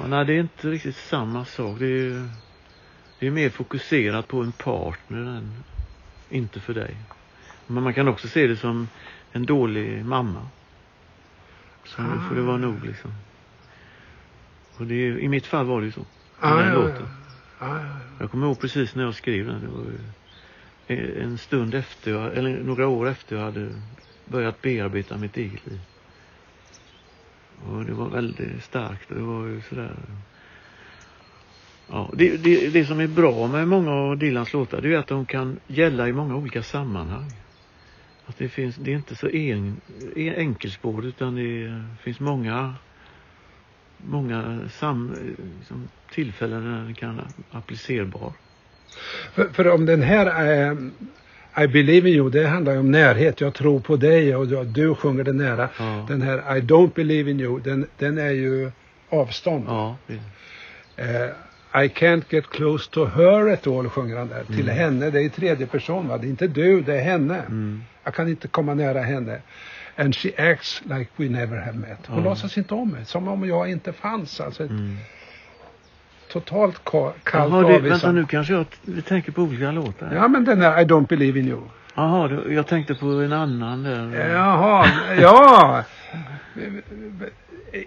Ja, 0.00 0.06
nej, 0.06 0.24
det 0.24 0.32
är 0.32 0.40
inte 0.40 0.70
riktigt 0.70 0.96
samma 0.96 1.44
sak. 1.44 1.78
Det 1.78 1.86
är, 1.86 2.28
det 3.18 3.26
är 3.26 3.30
mer 3.30 3.50
fokuserat 3.50 4.28
på 4.28 4.40
en 4.42 4.52
partner 4.52 5.18
än 5.18 5.64
inte 6.30 6.60
för 6.60 6.74
dig. 6.74 6.96
Men 7.66 7.82
man 7.82 7.94
kan 7.94 8.08
också 8.08 8.28
se 8.28 8.46
det 8.46 8.56
som 8.56 8.88
en 9.32 9.46
dålig 9.46 10.04
mamma. 10.04 10.48
Så 11.84 12.02
nu 12.02 12.20
får 12.28 12.34
det 12.34 12.42
vara 12.42 12.56
nog 12.56 12.84
liksom. 12.84 13.10
Och 14.76 14.86
det 14.86 14.94
är, 14.94 15.18
I 15.18 15.28
mitt 15.28 15.46
fall 15.46 15.66
var 15.66 15.80
det 15.80 15.86
ju 15.86 15.92
så. 15.92 16.04
Ah, 16.40 16.54
Den 16.54 16.68
ja, 16.68 16.74
låten. 16.74 17.08
ja. 17.60 17.66
Ah, 17.66 17.78
ja. 17.80 17.96
Jag 18.20 18.30
kommer 18.30 18.46
ihåg 18.46 18.60
precis 18.60 18.94
när 18.94 19.04
jag 19.04 19.14
skrev 19.14 19.46
den. 19.46 19.60
Det 19.60 19.66
var 19.66 19.84
Eh, 20.88 21.22
en 21.22 21.38
stund 21.38 21.74
efter, 21.74 22.10
jag, 22.10 22.36
eller 22.36 22.62
några 22.62 22.88
år 22.88 23.08
efter 23.08 23.36
jag 23.36 23.44
hade 23.44 23.68
börjat 24.24 24.62
bearbeta 24.62 25.16
mitt 25.16 25.36
eget 25.36 25.66
liv. 25.66 25.80
Och 27.66 27.84
det 27.84 27.92
var 27.92 28.08
väldigt 28.08 28.64
starkt. 28.64 29.10
och 29.10 29.16
Det 29.16 29.22
var 29.22 29.46
ju 29.46 29.60
sådär. 29.60 29.96
Ja, 31.90 32.10
det, 32.12 32.36
det, 32.36 32.68
det 32.68 32.84
som 32.84 33.00
är 33.00 33.06
bra 33.06 33.46
med 33.46 33.68
många 33.68 33.92
av 33.92 34.18
Dylans 34.18 34.52
låtar 34.52 34.80
det 34.80 34.94
är 34.94 34.98
att 34.98 35.06
de 35.06 35.26
kan 35.26 35.60
gälla 35.66 36.08
i 36.08 36.12
många 36.12 36.36
olika 36.36 36.62
sammanhang. 36.62 37.32
Att 38.26 38.38
det, 38.38 38.48
finns, 38.48 38.76
det 38.76 38.92
är 38.92 38.96
inte 38.96 39.16
så 39.16 39.28
en, 39.28 39.80
en 40.16 40.34
enkelspårigt 40.34 41.16
utan 41.16 41.34
det 41.34 41.84
finns 42.02 42.20
många 42.20 42.74
många 44.06 44.68
sam, 44.68 45.14
liksom, 45.58 45.88
tillfällen 46.10 46.64
där 46.64 46.84
den 46.84 46.94
kan 46.94 47.20
applicerbar. 47.50 48.32
För, 49.32 49.48
för 49.52 49.68
om 49.68 49.86
den 49.86 50.02
här 50.02 50.26
eh, 50.70 50.76
I 51.64 51.66
believe 51.68 52.08
in 52.08 52.14
you, 52.14 52.30
det 52.30 52.46
handlar 52.46 52.72
ju 52.72 52.78
om 52.78 52.90
närhet. 52.90 53.40
Jag 53.40 53.54
tror 53.54 53.80
på 53.80 53.96
dig 53.96 54.36
och 54.36 54.48
du, 54.48 54.64
du 54.64 54.94
sjunger 54.94 55.24
det 55.24 55.32
nära. 55.32 55.68
Ja. 55.78 56.04
Den 56.08 56.22
här 56.22 56.56
I 56.56 56.60
don't 56.60 56.94
believe 56.94 57.30
in 57.30 57.40
you, 57.40 57.60
den, 57.60 57.86
den 57.98 58.18
är 58.18 58.30
ju 58.30 58.70
avstånd. 59.08 59.64
Ja, 59.68 59.96
Eh, 60.96 61.26
I 61.84 61.88
can't 61.88 62.22
get 62.28 62.50
close 62.50 62.90
to 62.90 63.04
her 63.06 63.52
at 63.52 63.66
all 63.66 63.88
sjunger 63.88 64.16
han 64.16 64.28
där. 64.28 64.44
Till 64.44 64.68
Mm. 64.68 64.76
henne, 64.76 65.10
det 65.10 65.18
är 65.20 65.22
i 65.24 65.30
tredje 65.30 65.66
person 65.66 66.08
va. 66.08 66.18
Det 66.18 66.26
är 66.26 66.28
inte 66.28 66.46
du, 66.46 66.80
det 66.80 66.94
är 66.96 67.02
henne. 67.02 67.36
mm, 67.38 67.82
Jag 68.04 68.14
kan 68.14 68.28
inte 68.28 68.48
komma 68.48 68.74
nära 68.74 69.00
henne. 69.00 69.38
And 69.96 70.16
she 70.16 70.30
acts 70.52 70.82
like 70.84 71.06
we 71.16 71.28
never 71.28 71.56
have 71.56 71.78
met. 71.78 71.98
Hon 72.06 72.18
Ja. 72.18 72.30
låtsas 72.30 72.58
inte 72.58 72.74
om 72.74 72.90
mig. 72.90 73.04
Som 73.04 73.28
om 73.28 73.48
jag 73.48 73.70
inte 73.70 73.92
fanns. 73.92 74.40
Alltså 74.40 74.62
mm. 74.62 74.96
Totalt 76.28 76.84
ka- 76.84 77.12
kallt 77.22 77.52
Jaha, 77.52 77.60
det, 77.62 77.68
vänta 77.68 77.76
avvisande. 77.76 78.20
nu 78.20 78.26
kanske 78.26 78.52
jag 78.52 78.64
vi 78.82 79.02
tänker 79.02 79.32
på 79.32 79.42
olika 79.42 79.70
låtar. 79.70 80.10
Ja 80.14 80.28
men 80.28 80.44
den 80.44 80.58
där 80.60 80.80
I 80.80 80.84
don't 80.84 81.06
believe 81.06 81.40
in 81.40 81.48
you. 81.48 81.60
Jaha, 81.94 82.40
jag 82.48 82.66
tänkte 82.66 82.94
på 82.94 83.06
en 83.06 83.32
annan 83.32 83.82
där. 83.82 84.28
Jaha, 84.30 84.86
ja. 85.20 85.84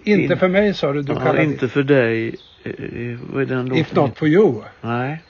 Inte 0.04 0.10
In- 0.32 0.38
för 0.38 0.48
mig 0.48 0.74
sa 0.74 0.92
du. 0.92 1.02
Du 1.02 1.12
ja, 1.12 1.40
inte 1.42 1.68
för 1.68 1.82
dig. 1.82 2.36
eh, 2.64 2.70
eh, 2.72 3.18
Vad 3.32 3.42
är 3.42 3.46
den 3.46 3.64
låten? 3.66 3.76
If 3.80 3.94
not 3.94 4.18
for 4.18 4.28
you. 4.28 4.62
Nej, 4.80 5.22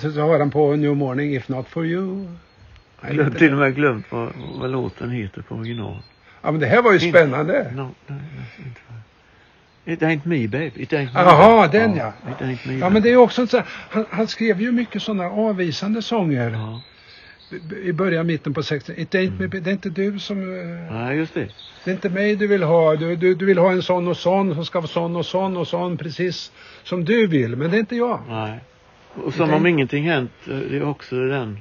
Så, 0.00 0.10
så 0.12 0.20
har 0.20 0.38
han 0.38 0.50
på 0.50 0.76
New 0.76 0.96
Morning 0.96 1.34
If 1.34 1.48
not 1.48 1.68
for 1.68 1.86
you. 1.86 2.26
Jag 3.10 3.24
har 3.24 3.30
till 3.30 3.52
och 3.52 3.58
med 3.58 3.74
glömt 3.74 4.06
vad, 4.10 4.28
vad 4.60 4.70
låten 4.70 5.10
heter 5.10 5.42
på 5.42 5.54
original. 5.54 5.96
Ja 6.42 6.50
men 6.50 6.60
det 6.60 6.66
här 6.66 6.82
var 6.82 6.92
ju 6.92 6.98
spännande. 7.00 7.70
No, 7.74 7.80
no, 7.80 8.14
no, 8.14 8.20
It 9.88 10.02
ain't 10.02 10.24
me 10.26 10.46
baby. 10.48 10.72
It 10.82 10.92
ain't 10.92 11.14
me. 11.14 11.20
Jaha, 11.20 11.66
den 11.68 11.96
ja. 11.96 12.12
Ain't 12.40 12.68
me. 12.68 12.74
Ja 12.78 12.90
men 12.90 13.02
det 13.02 13.10
är 13.10 13.16
också 13.16 13.46
så 13.46 13.62
han, 13.90 14.04
han 14.10 14.26
skrev 14.28 14.60
ju 14.60 14.72
mycket 14.72 15.02
sådana 15.02 15.24
avvisande 15.30 16.02
sånger 16.02 16.50
Ja. 16.50 16.80
i 17.82 17.92
början, 17.92 18.26
mitten 18.26 18.54
på 18.54 18.62
60 18.62 18.92
It 18.96 19.14
ain't 19.14 19.40
me, 19.40 19.46
Det 19.46 19.70
är 19.70 19.72
inte 19.72 19.90
du 19.90 20.18
som... 20.18 20.38
eh, 20.60 20.94
Nej, 20.94 21.16
just 21.16 21.34
det. 21.34 21.48
Det 21.84 21.90
är 21.90 21.94
inte 21.94 22.08
mig 22.10 22.36
du 22.36 22.46
vill 22.46 22.62
ha. 22.62 22.96
Du, 22.96 23.16
du, 23.16 23.34
du 23.34 23.46
vill 23.46 23.58
ha 23.58 23.72
en 23.72 23.82
sån 23.82 24.08
och 24.08 24.16
sån 24.16 24.54
som 24.54 24.64
ska 24.64 24.80
vara 24.80 24.88
sån 24.88 25.16
och 25.16 25.26
sån 25.26 25.56
och 25.56 25.68
sån 25.68 25.96
precis 25.96 26.52
som 26.84 27.04
du 27.04 27.26
vill. 27.26 27.56
Men 27.56 27.70
det 27.70 27.76
är 27.76 27.80
inte 27.80 27.96
jag. 27.96 28.20
Nej. 28.28 28.60
Och 29.24 29.34
som 29.34 29.52
om 29.54 29.66
ingenting 29.66 30.04
hänt. 30.08 30.32
eh, 30.48 30.56
Det 30.56 30.76
är 30.76 30.88
också 30.88 31.16
den. 31.26 31.58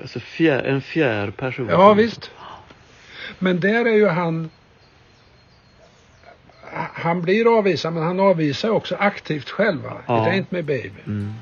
Alltså 0.00 0.20
fjär, 0.20 0.62
en 0.62 0.80
fjär 0.80 1.30
person. 1.30 1.66
Ja 1.70 1.92
visst. 1.94 2.30
Men 3.38 3.60
där 3.60 3.84
är 3.84 3.94
ju 3.94 4.08
han... 4.08 4.50
han 7.00 7.22
blir 7.22 7.58
avvisad 7.58 7.92
men 7.92 8.02
han 8.02 8.20
avvisar 8.20 8.70
också 8.70 8.96
aktivt 8.98 9.50
själv 9.50 9.82
va? 9.82 9.96
Ja. 10.06 10.22
It 10.22 10.32
ain't 10.32 10.46
me 10.50 10.62
baby. 10.62 11.02
Mm. 11.06 11.34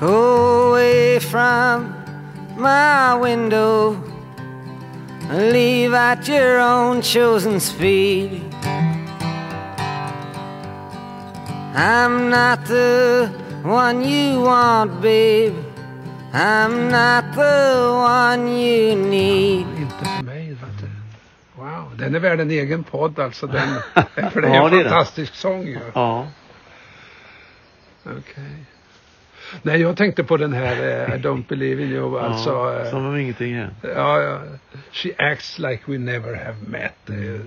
Go 0.00 0.70
away 0.70 1.20
from 1.20 1.94
my 2.56 3.14
window. 3.22 3.96
Leave 5.30 5.94
at 5.94 6.28
your 6.28 6.58
own 6.58 7.02
chosen 7.02 7.60
speed. 7.60 8.42
I'm 11.74 12.30
not 12.30 12.66
the 12.66 13.30
one 13.64 14.04
you 14.04 14.40
want, 14.42 15.00
babe. 15.00 15.54
I'm 16.32 16.90
not 16.90 17.34
the 17.34 17.90
one 17.90 18.48
you 18.48 18.96
need. 18.96 19.73
Den 21.98 22.14
är 22.14 22.18
värd 22.18 22.40
en 22.40 22.50
egen 22.50 22.84
podd 22.84 23.18
alltså. 23.18 23.46
Den, 23.46 23.68
för 24.30 24.40
det 24.40 24.48
är 24.48 24.54
Ja, 24.54 24.64
en 24.64 24.70
det 24.70 24.80
är 24.80 24.82
fantastisk 24.84 25.34
sång 25.34 25.62
ju. 25.66 25.78
Ja. 25.94 26.26
Okej. 28.04 28.64
Nej, 29.62 29.80
jag 29.80 29.96
tänkte 29.96 30.24
på 30.24 30.36
den 30.36 30.52
här 30.52 30.72
eh, 30.72 31.14
I 31.16 31.18
don't 31.18 31.44
believe 31.48 31.82
in 31.82 31.90
you. 31.90 32.18
Alltså, 32.20 32.50
ja, 32.50 32.80
eh, 32.84 32.90
som 32.90 33.06
om 33.06 33.16
ingenting 33.16 33.54
hänt. 33.56 33.72
ja, 33.82 34.20
ja, 34.22 34.38
She 34.92 35.10
acts 35.18 35.58
like 35.58 35.82
we 35.86 35.98
never 35.98 36.34
have 36.44 36.56
met. 36.66 36.92
Det 37.06 37.14
är 37.14 37.40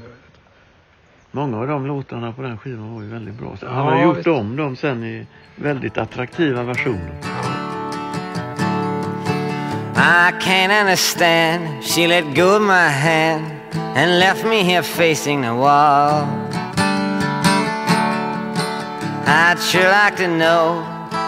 Många 1.32 1.58
av 1.60 1.68
de 1.68 1.86
låtarna 1.88 2.32
på 2.32 2.42
den 2.42 2.58
skivan 2.58 2.94
var 2.96 3.02
ju 3.02 3.08
väldigt 3.10 3.34
bra. 3.34 3.58
Så 3.60 3.66
Ja, 3.66 3.72
han 3.72 3.86
har 3.86 4.04
gjort 4.04 4.18
visst. 4.18 4.28
om 4.28 4.56
dem 4.56 4.76
sen 4.76 5.04
i 5.04 5.26
väldigt 5.56 5.98
attraktiva 5.98 6.64
versioner. 6.64 7.12
I 9.96 10.32
can't 10.42 10.82
understand. 10.82 11.84
She 11.84 12.08
let 12.08 12.26
go 12.36 12.56
of 12.56 12.62
my 12.62 12.88
hand 12.90 13.46
and 13.96 14.20
left 14.20 14.44
me 14.46 14.64
here 14.64 14.84
facing 14.84 15.42
the 15.42 15.56
wall. 15.56 16.26
I'd 19.26 19.60
sure 19.60 19.84
like 19.84 20.16
to 20.18 20.28
know 20.28 20.84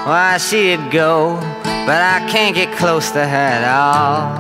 why 0.06 0.38
she 0.38 0.76
did 0.76 0.92
go, 0.92 1.36
but 1.64 2.02
I 2.02 2.26
can't 2.32 2.56
get 2.56 2.76
close 2.78 3.12
to 3.12 3.26
her 3.28 3.48
at 3.58 3.64
all. 3.66 4.38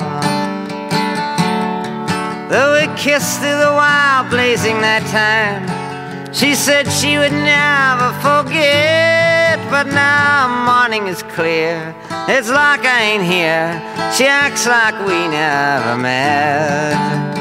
Though 2.49 2.73
we 2.79 2.87
kissed 2.97 3.39
through 3.39 3.59
the 3.59 3.73
wild 3.73 4.29
blazing 4.29 4.81
that 4.81 5.03
time, 5.11 6.33
she 6.33 6.55
said 6.55 6.87
she 6.87 7.17
would 7.17 7.31
never 7.31 8.13
forget. 8.21 9.59
But 9.69 9.87
now 9.87 10.47
morning 10.65 11.07
is 11.07 11.21
clear. 11.23 11.95
It's 12.27 12.49
like 12.49 12.85
I 12.85 13.01
ain't 13.01 13.23
here. 13.23 13.73
She 14.13 14.25
acts 14.25 14.65
like 14.65 14.97
we 15.05 15.27
never 15.27 15.97
met. 15.97 17.38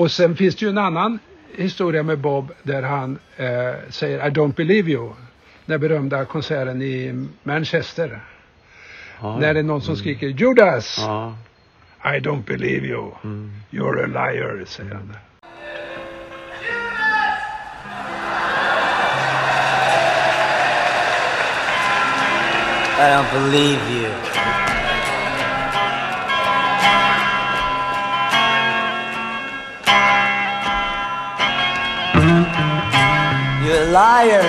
Och 0.00 0.10
sen 0.10 0.36
finns 0.36 0.56
det 0.56 0.64
ju 0.64 0.70
en 0.70 0.78
annan 0.78 1.18
historia 1.56 2.02
med 2.02 2.18
Bob 2.18 2.52
där 2.62 2.82
han 2.82 3.18
eh, 3.36 3.46
säger 3.88 4.26
I 4.26 4.30
don't 4.30 4.54
believe 4.54 4.90
you. 4.90 5.12
Den 5.66 5.80
berömda 5.80 6.24
konserten 6.24 6.82
i 6.82 7.26
Manchester. 7.42 8.20
Ja, 9.20 9.38
När 9.38 9.54
det 9.54 9.60
är 9.60 9.64
någon 9.64 9.82
som 9.82 9.96
skriker 9.96 10.26
Judas! 10.26 10.96
Ja. 10.98 11.36
I 12.04 12.18
don't 12.20 12.44
believe 12.44 12.86
you. 12.86 13.10
Mm. 13.24 13.52
You're 13.70 14.04
a 14.04 14.06
liar, 14.06 14.64
säger 14.66 14.94
han. 14.94 15.16
I 22.98 23.02
don't 23.02 23.32
believe 23.32 23.80
you. 23.90 24.29
Liar. 33.90 34.44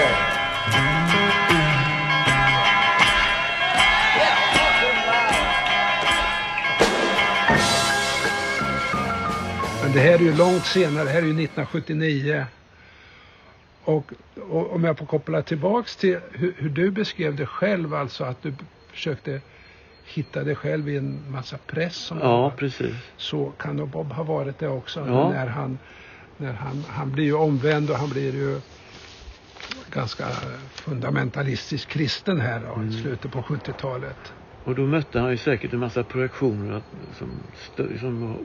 Men 9.84 9.92
det 9.94 10.00
här 10.00 10.14
är 10.14 10.20
ju 10.20 10.36
långt 10.36 10.66
senare, 10.66 11.04
det 11.04 11.10
här 11.10 11.18
är 11.18 11.26
ju 11.26 11.44
1979. 11.44 12.46
Och, 13.84 14.14
och 14.50 14.76
om 14.76 14.84
jag 14.84 14.98
får 14.98 15.06
koppla 15.06 15.42
tillbaks 15.42 15.96
till 15.96 16.20
hur, 16.32 16.54
hur 16.58 16.70
du 16.70 16.92
beskrev 16.92 17.36
det 17.36 17.46
själv, 17.46 17.94
alltså 17.94 18.24
att 18.24 18.44
du 18.44 18.54
försökte 18.92 19.42
hitta 20.06 20.44
dig 20.44 20.56
själv 20.56 20.90
i 20.90 20.98
en 20.98 21.32
massa 21.32 21.58
press 21.68 21.96
som 21.96 22.20
ja, 22.20 22.42
var. 22.42 22.50
precis. 22.50 22.96
så 23.18 23.52
kan 23.58 23.76
nog 23.76 23.90
Bob 23.90 24.12
ha 24.12 24.24
varit 24.24 24.60
det 24.60 24.68
också. 24.68 25.00
Ja. 25.00 25.30
När 25.30 25.48
han, 25.48 25.80
när 26.38 26.54
han, 26.54 26.84
han 26.90 27.12
blir 27.12 27.26
ju 27.26 27.34
omvänd 27.34 27.90
och 27.90 27.98
han 27.98 28.10
blir 28.10 28.34
ju 28.34 28.62
ganska 29.94 30.26
fundamentalistisk 30.70 31.90
kristen 31.90 32.42
här 32.42 32.60
då, 32.60 32.74
Mm. 32.74 32.90
i 32.90 32.92
slutet 33.02 33.32
på 33.32 33.42
70-talet. 33.42 34.34
Och 34.64 34.76
då 34.76 34.82
mötte 34.86 35.20
han 35.20 35.32
ju 35.32 35.38
säkert 35.38 35.74
en 35.74 35.80
massa 35.80 36.04
projektioner 36.04 36.82
som, 37.18 37.30
som 38.00 38.38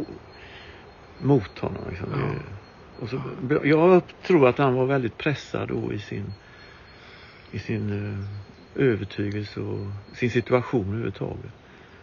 mot 1.18 1.58
honom. 1.58 1.82
Liksom. 1.90 2.08
Ja. 2.12 2.28
Och 3.02 3.08
så, 3.08 3.20
jag 3.64 3.96
upp- 3.96 4.22
tror 4.22 4.48
att 4.48 4.58
han 4.58 4.74
var 4.74 4.86
väldigt 4.86 5.18
pressad 5.18 5.68
då 5.68 5.92
i 5.92 5.98
sin, 5.98 6.32
i 7.50 7.58
sin 7.58 7.90
eh, 8.76 8.82
övertygelse 8.84 9.60
och 9.60 9.86
sin 10.16 10.30
situation 10.30 10.86
överhuvudtaget. 10.86 11.52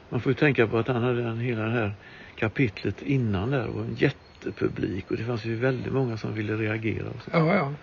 Man 0.09 0.21
får 0.21 0.29
ju 0.29 0.33
tänka 0.35 0.67
på 0.67 0.77
att 0.77 0.87
han 0.87 1.03
hade 1.03 1.23
den, 1.23 1.39
hela 1.39 1.63
det 1.63 1.71
här 1.71 1.95
kapitlet 2.35 3.01
innan 3.01 3.51
där 3.51 3.67
och 3.67 3.81
en 3.81 3.95
jättepublik 3.95 5.11
och 5.11 5.17
det 5.17 5.23
fanns 5.23 5.45
ju 5.45 5.55
väldigt 5.55 5.93
många 5.93 6.17
som 6.17 6.33
ville 6.33 6.55
reagera. 6.55 7.09
Och 7.09 7.21
så. 7.23 7.29
Ja, 7.33 7.55
ja. 7.55 7.73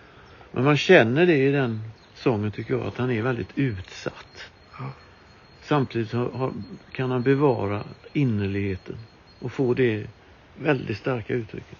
Men 0.52 0.64
man 0.64 0.76
känner 0.76 1.26
det 1.26 1.36
i 1.36 1.50
den 1.52 1.80
sången 2.14 2.50
tycker 2.50 2.74
jag 2.74 2.86
att 2.86 2.98
han 2.98 3.10
är 3.10 3.22
väldigt 3.22 3.58
utsatt. 3.58 4.50
Ja. 4.78 4.92
Samtidigt 5.62 6.14
kan 6.92 7.10
han 7.10 7.22
bevara 7.22 7.84
innerligheten 8.12 8.96
och 9.38 9.52
få 9.52 9.74
det 9.74 10.06
väldigt 10.58 10.98
starka 10.98 11.34
uttrycket. 11.34 11.78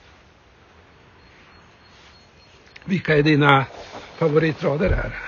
Vilka 2.85 3.17
är 3.17 3.23
dina 3.23 3.67
favoritrader 4.19 4.91
här? 4.91 5.19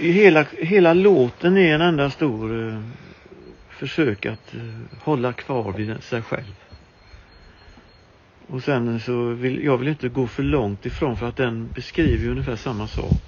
Hela, 0.00 0.46
hela 0.58 0.94
låten 0.94 1.56
är 1.56 1.74
en 1.74 1.80
enda 1.80 2.10
stor 2.10 2.68
eh, 2.68 2.80
försök 3.68 4.26
att 4.26 4.54
eh, 4.54 4.60
hålla 5.02 5.32
kvar 5.32 5.72
vid 5.72 6.02
sig 6.02 6.22
själv. 6.22 6.54
Och 8.46 8.62
sen 8.62 9.00
så 9.00 9.24
vill 9.28 9.64
jag 9.64 9.78
vill 9.78 9.88
inte 9.88 10.08
gå 10.08 10.26
för 10.26 10.42
långt 10.42 10.86
ifrån 10.86 11.16
för 11.16 11.28
att 11.28 11.36
den 11.36 11.72
beskriver 11.72 12.30
ungefär 12.30 12.56
samma 12.56 12.86
sak. 12.86 13.20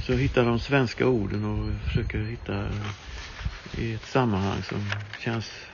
Så 0.00 0.12
jag 0.12 0.18
hittar 0.18 0.44
de 0.44 0.58
svenska 0.58 1.06
orden 1.06 1.44
och 1.44 1.80
försöker 1.86 2.18
hitta 2.18 2.64
i 3.78 3.94
ett 3.94 4.06
sammanhang 4.06 4.62
som 4.62 4.78
känns 5.18 5.66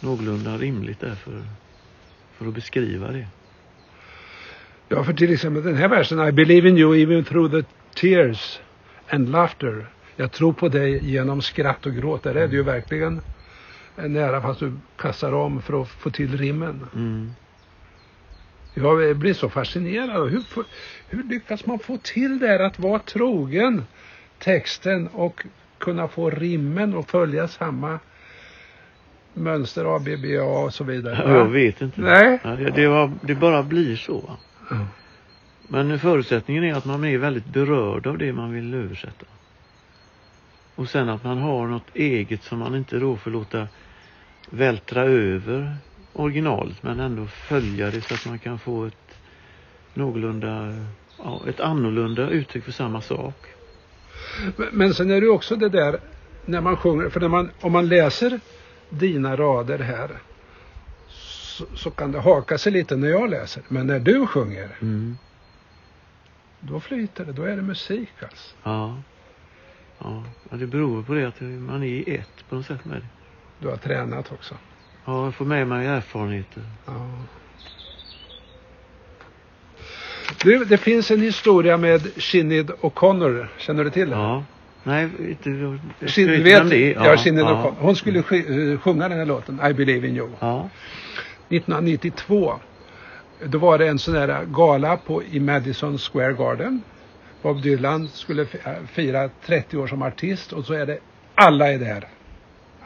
någorlunda 0.00 0.56
rimligt 0.56 1.00
där 1.00 1.14
för, 1.14 1.42
för 2.32 2.48
att 2.48 2.54
beskriva 2.54 3.12
det. 3.12 3.26
Ja, 4.88 5.04
för 5.04 5.12
till 5.12 5.32
exempel 5.32 5.62
den 5.62 5.76
här 5.76 5.88
versen 5.88 6.28
I 6.28 6.32
believe 6.32 6.68
in 6.68 6.78
you 6.78 6.96
even 6.96 7.24
through 7.24 7.50
the 7.50 7.68
tears 7.94 8.60
and 9.10 9.28
laughter. 9.28 9.86
Jag 10.16 10.32
tror 10.32 10.52
på 10.52 10.68
dig 10.68 11.10
genom 11.10 11.42
skratt 11.42 11.86
och 11.86 11.94
gråt. 11.94 12.22
Där 12.22 12.34
är 12.34 12.48
det 12.48 12.56
ju 12.56 12.62
verkligen 12.62 13.20
nära 13.96 14.42
fast 14.42 14.60
du 14.60 14.72
kastar 14.96 15.32
om 15.32 15.62
för 15.62 15.82
att 15.82 15.88
få 15.88 16.10
till 16.10 16.38
rimmen. 16.38 16.86
Mm. 16.94 17.34
Jag 18.82 19.16
blir 19.16 19.34
så 19.34 19.48
fascinerad. 19.48 20.30
Hur, 20.30 20.42
hur 21.08 21.22
lyckas 21.22 21.66
man 21.66 21.78
få 21.78 21.96
till 21.96 22.38
det 22.38 22.46
här 22.46 22.60
att 22.60 22.78
vara 22.78 22.98
trogen 22.98 23.84
texten 24.38 25.08
och 25.08 25.46
kunna 25.78 26.08
få 26.08 26.30
rimmen 26.30 26.94
och 26.94 27.10
följa 27.10 27.48
samma 27.48 27.98
mönster 29.34 29.96
A, 29.96 30.00
B, 30.04 30.16
B, 30.16 30.38
A 30.38 30.64
och 30.64 30.74
så 30.74 30.84
vidare? 30.84 31.22
Ja, 31.24 31.36
jag 31.36 31.44
vet 31.44 31.80
inte. 31.80 32.00
Nej. 32.00 32.40
Det, 32.74 32.88
var, 32.88 33.12
det 33.22 33.34
bara 33.34 33.62
blir 33.62 33.96
så. 33.96 34.36
Ja. 34.70 34.76
Men 35.68 35.98
förutsättningen 35.98 36.64
är 36.64 36.74
att 36.74 36.84
man 36.84 37.04
är 37.04 37.18
väldigt 37.18 37.46
berörd 37.46 38.06
av 38.06 38.18
det 38.18 38.32
man 38.32 38.52
vill 38.52 38.74
översätta. 38.74 39.26
Och 40.74 40.88
sen 40.88 41.08
att 41.08 41.24
man 41.24 41.38
har 41.38 41.66
något 41.66 41.94
eget 41.94 42.42
som 42.42 42.58
man 42.58 42.74
inte 42.74 42.98
då 42.98 43.16
får 43.16 43.30
låta 43.30 43.68
vältra 44.50 45.02
över 45.02 45.76
originalet 46.12 46.82
men 46.82 47.00
ändå 47.00 47.26
följa 47.26 47.90
det 47.90 48.00
så 48.00 48.14
att 48.14 48.26
man 48.26 48.38
kan 48.38 48.58
få 48.58 48.84
ett 48.84 49.14
någorlunda, 49.94 50.74
ja, 51.18 51.40
ett 51.48 51.60
annorlunda 51.60 52.28
uttryck 52.30 52.64
för 52.64 52.72
samma 52.72 53.00
sak. 53.00 53.34
Men- 54.56 54.68
Men 54.72 54.94
sen 54.94 55.10
är 55.10 55.20
det 55.20 55.28
också 55.28 55.56
det 55.56 55.68
där 55.68 56.00
när 56.44 56.60
man 56.60 56.76
sjunger, 56.76 57.08
för 57.08 57.20
när 57.20 57.28
man, 57.28 57.50
om 57.60 57.72
man 57.72 57.88
läser 57.88 58.40
dina 58.88 59.36
rader 59.36 59.78
här 59.78 60.10
så, 61.08 61.64
så 61.74 61.90
kan 61.90 62.12
det 62.12 62.20
haka 62.20 62.58
sig 62.58 62.72
lite 62.72 62.96
när 62.96 63.08
jag 63.08 63.30
läser. 63.30 63.62
Men 63.68 63.86
när 63.86 64.00
du 64.00 64.26
sjunger, 64.26 64.76
Mm. 64.80 65.16
då 66.60 66.80
flyter 66.80 67.24
det, 67.24 67.32
då 67.32 67.42
är 67.42 67.56
det 67.56 67.62
musik 67.62 68.22
alltså. 68.22 68.56
Ja. 68.62 69.02
Ja, 69.98 70.24
ja, 70.50 70.56
det 70.56 70.66
beror 70.66 71.02
på 71.02 71.14
det 71.14 71.24
att 71.28 71.40
man 71.40 71.82
är 71.82 71.86
i 71.86 72.14
ett 72.14 72.48
på 72.48 72.54
något 72.54 72.66
sätt 72.66 72.84
med 72.84 72.96
det. 73.00 73.06
Du 73.58 73.68
har 73.68 73.76
tränat 73.76 74.32
också. 74.32 74.54
Ja, 75.08 75.24
jag 75.24 75.34
får 75.34 75.44
med 75.44 75.66
mig 75.66 75.86
erfarenheter. 75.86 76.62
Ja. 76.86 76.92
Du, 80.42 80.64
det 80.64 80.78
finns 80.78 81.10
en 81.10 81.20
historia 81.20 81.76
med 81.76 82.00
Sinead 82.22 82.70
O'Connor. 82.70 83.46
Känner 83.58 83.84
du 83.84 83.90
till 83.90 84.10
den? 84.10 84.18
Ja. 84.20 84.44
Nej, 84.82 85.08
inte... 85.28 85.50
Jag 85.50 86.10
Shin, 86.10 86.44
vet, 86.44 86.70
det 86.70 86.94
är. 86.94 87.04
ja, 87.04 87.16
Sinead 87.18 87.46
ja. 87.48 87.52
O'Connor. 87.54 87.74
Hon 87.78 87.96
skulle 87.96 88.20
sk- 88.20 88.72
eh, 88.72 88.78
sjunga 88.80 89.08
den 89.08 89.18
här 89.18 89.26
låten, 89.26 89.60
I 89.70 89.72
believe 89.74 90.08
in 90.08 90.16
you. 90.16 90.28
Ja. 90.40 90.68
1992. 91.48 92.54
Då 93.44 93.58
var 93.58 93.78
det 93.78 93.88
en 93.88 93.98
sån 93.98 94.14
där 94.14 94.44
gala 94.44 94.96
på, 94.96 95.22
i 95.22 95.40
Madison 95.40 95.98
Square 95.98 96.32
Garden. 96.32 96.82
Bob 97.42 97.62
Dylan 97.62 98.08
skulle 98.08 98.42
äh, 98.42 98.72
fira 98.92 99.30
30 99.46 99.76
år 99.78 99.86
som 99.86 100.02
artist 100.02 100.52
och 100.52 100.64
så 100.64 100.72
är 100.74 100.86
det 100.86 100.98
alla 101.34 101.72
är 101.72 101.78
där. 101.78 102.08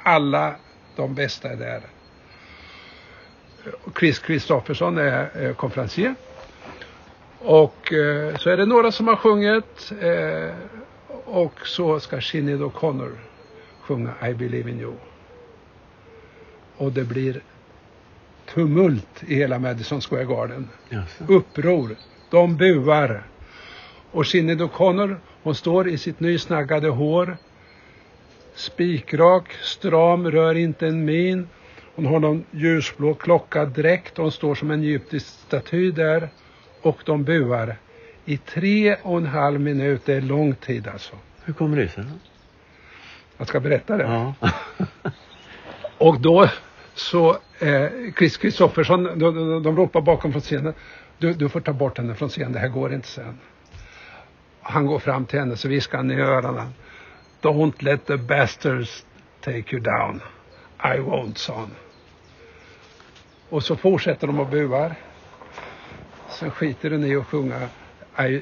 Alla 0.02 0.54
de 0.96 1.14
bästa 1.14 1.48
är 1.50 1.56
där. 1.56 1.80
Chris 3.98 4.18
Kristofferson 4.18 4.98
är 4.98 5.44
eh, 5.44 5.54
konferencier. 5.54 6.14
Och 7.38 7.92
eh, 7.92 8.36
så 8.36 8.50
är 8.50 8.56
det 8.56 8.66
några 8.66 8.92
som 8.92 9.08
har 9.08 9.16
sjungit 9.16 9.92
eh, 10.00 10.54
och 11.24 11.66
så 11.66 12.00
ska 12.00 12.20
Sinead 12.20 12.60
O'Connor 12.60 13.12
sjunga 13.80 14.14
I 14.28 14.34
believe 14.34 14.70
in 14.70 14.80
you. 14.80 14.92
Och 16.76 16.92
det 16.92 17.04
blir 17.04 17.42
tumult 18.54 19.24
i 19.26 19.34
hela 19.34 19.58
Madison 19.58 20.00
Square 20.00 20.24
Garden. 20.24 20.68
Jaså. 20.88 21.24
Uppror. 21.28 21.96
De 22.30 22.56
buar. 22.56 23.22
Och 24.10 24.26
Sinead 24.26 24.60
O'Connor, 24.60 25.16
hon 25.42 25.54
står 25.54 25.88
i 25.88 25.98
sitt 25.98 26.20
nysnaggade 26.20 26.88
hår. 26.88 27.36
Spikrak, 28.54 29.52
stram, 29.52 30.30
rör 30.30 30.54
inte 30.54 30.86
en 30.86 31.04
min. 31.04 31.48
Hon 31.94 32.06
har 32.06 32.20
någon 32.20 32.44
ljusblå 32.50 33.14
klocka 33.14 33.64
dräkt. 33.64 34.16
Hon 34.16 34.32
står 34.32 34.54
som 34.54 34.70
en 34.70 34.82
egyptisk 34.82 35.26
staty 35.26 35.90
där. 35.90 36.28
Och 36.82 37.02
de 37.04 37.24
buar. 37.24 37.76
I 38.24 38.36
tre 38.36 38.96
och 39.02 39.18
en 39.18 39.26
halv 39.26 39.60
minut. 39.60 40.02
Det 40.04 40.14
är 40.14 40.20
lång 40.20 40.54
tid 40.54 40.88
alltså. 40.88 41.16
Hur 41.44 41.52
kommer 41.52 41.76
det 41.76 41.88
sig? 41.88 42.04
Jag 43.36 43.48
ska 43.48 43.60
berätta 43.60 43.96
det. 43.96 44.04
Ja. 44.04 44.34
Och 45.98 46.20
då 46.20 46.48
så, 46.94 47.30
eh, 47.58 47.88
Chris 48.18 48.36
Kristoffersson, 48.36 49.04
de, 49.04 49.18
de, 49.18 49.62
de 49.62 49.76
ropar 49.76 50.00
bakom 50.00 50.32
från 50.32 50.42
scenen. 50.42 50.74
Du, 51.18 51.32
du 51.32 51.48
får 51.48 51.60
ta 51.60 51.72
bort 51.72 51.98
henne 51.98 52.14
från 52.14 52.28
scenen, 52.28 52.52
det 52.52 52.58
här 52.58 52.68
går 52.68 52.92
inte 52.94 53.08
sen. 53.08 53.38
Han 54.62 54.86
går 54.86 54.98
fram 54.98 55.26
till 55.26 55.38
henne 55.38 55.56
så 55.56 55.68
viskar 55.68 55.98
han 55.98 56.10
i 56.10 56.14
öronen. 56.14 56.72
Don't 57.42 57.82
let 57.82 58.06
the 58.06 58.16
bastards 58.16 59.06
take 59.40 59.76
you 59.76 59.82
down. 59.82 60.20
I 60.84 60.98
won't, 60.98 61.38
sa 61.38 61.54
han. 61.54 61.70
Och 63.48 63.62
så 63.62 63.76
fortsätter 63.76 64.26
de 64.26 64.40
och 64.40 64.48
buar. 64.48 64.94
Sen 66.30 66.50
skiter 66.50 66.90
den 66.90 67.04
i 67.04 67.16
att 67.16 67.26
sjunga 67.26 67.68
I 68.18 68.40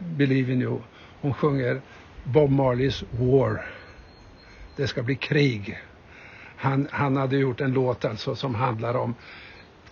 believe 0.00 0.52
in 0.52 0.62
you. 0.62 0.78
Hon 1.20 1.34
sjunger 1.34 1.80
Bob 2.24 2.50
Marleys 2.50 3.04
War. 3.10 3.66
Det 4.76 4.86
ska 4.86 5.02
bli 5.02 5.16
krig. 5.16 5.78
Han, 6.56 6.88
han 6.90 7.16
hade 7.16 7.36
gjort 7.36 7.60
en 7.60 7.72
låt 7.72 8.04
alltså 8.04 8.34
som 8.36 8.54
handlar 8.54 8.94
om 8.94 9.14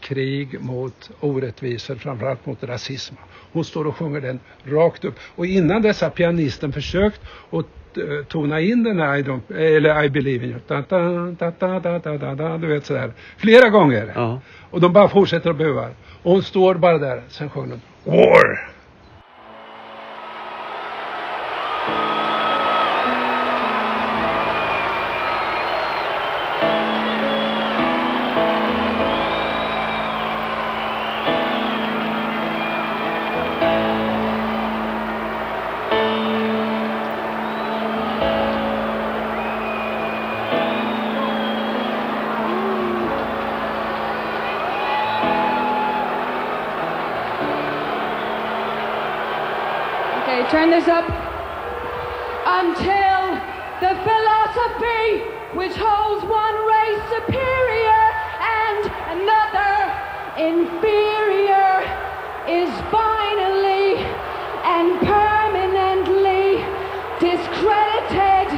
krig 0.00 0.60
mot 0.60 1.10
orättvisor, 1.20 1.96
framförallt 1.96 2.46
mot 2.46 2.62
rasism. 2.64 3.14
Hon 3.52 3.64
står 3.64 3.86
och 3.86 3.96
sjunger 3.96 4.20
den 4.20 4.40
rakt 4.64 5.04
upp. 5.04 5.18
Och 5.34 5.46
innan 5.46 5.82
dessa 5.82 6.10
pianisten 6.10 6.72
försökt 6.72 7.20
att 7.50 7.66
Eh, 7.96 8.24
tona 8.28 8.60
in 8.60 8.84
den 8.84 8.98
här 8.98 9.16
I, 9.16 9.22
don't, 9.22 9.54
eller 9.56 10.04
I 10.04 10.08
believe 10.08 10.44
in 10.44 10.50
you. 10.50 10.60
Da, 10.66 10.84
da, 10.88 11.00
da, 11.38 11.78
da, 11.80 11.98
da, 11.98 12.16
da, 12.16 12.34
da, 12.34 12.58
du 12.58 12.66
vet 12.66 12.86
sådär. 12.86 13.12
Flera 13.36 13.68
gånger. 13.68 14.12
Ja. 14.14 14.40
Och 14.70 14.80
de 14.80 14.92
bara 14.92 15.08
fortsätter 15.08 15.50
att 15.50 15.56
buar. 15.56 15.90
Och 16.22 16.32
hon 16.32 16.42
står 16.42 16.74
bara 16.74 16.98
där. 16.98 17.22
Sen 17.28 17.50
sjunger 17.50 17.78
hon 18.04 18.16
War. 18.16 18.77
Turn 50.58 50.70
this 50.70 50.88
up. 50.88 51.06
Until 52.60 53.22
the 53.84 53.94
philosophy 54.06 55.06
which 55.54 55.76
holds 55.78 56.22
one 56.26 56.56
race 56.74 57.02
superior 57.14 58.04
and 58.58 58.82
another 59.14 59.74
inferior 60.50 61.70
is 62.58 62.70
finally 62.90 64.02
and 64.74 64.98
permanently 65.06 66.46
discredited 67.22 68.48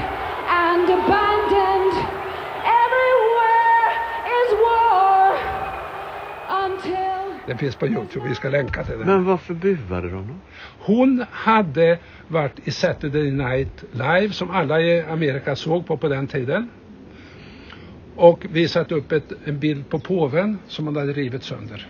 and 0.64 0.84
abandoned. 0.98 1.94
Everywhere 2.80 3.88
is 4.40 4.48
war 4.64 5.36
until 6.64 7.46
Den 7.46 7.58
finns 7.58 7.76
på 7.76 7.86
Youtube. 7.86 8.28
Vi 8.28 8.34
ska 8.34 8.48
länka 8.48 8.84
till 8.84 8.98
den. 8.98 9.06
Men 9.06 9.24
varför 9.24 9.54
buade 9.54 10.10
de 10.10 10.28
då? 10.28 10.34
Hon 10.90 11.24
hade 11.30 11.98
varit 12.28 12.68
i 12.68 12.70
Saturday 12.70 13.30
Night 13.30 13.84
Live 13.92 14.32
som 14.32 14.50
alla 14.50 14.80
i 14.80 15.00
Amerika 15.02 15.56
såg 15.56 15.86
på 15.86 15.96
på 15.96 16.08
den 16.08 16.26
tiden. 16.26 16.68
Och 18.16 18.46
visat 18.50 18.92
upp 18.92 19.12
ett, 19.12 19.32
en 19.44 19.58
bild 19.58 19.88
på 19.88 19.98
påven 19.98 20.58
som 20.68 20.86
hon 20.86 20.96
hade 20.96 21.12
rivit 21.12 21.44
sönder. 21.44 21.86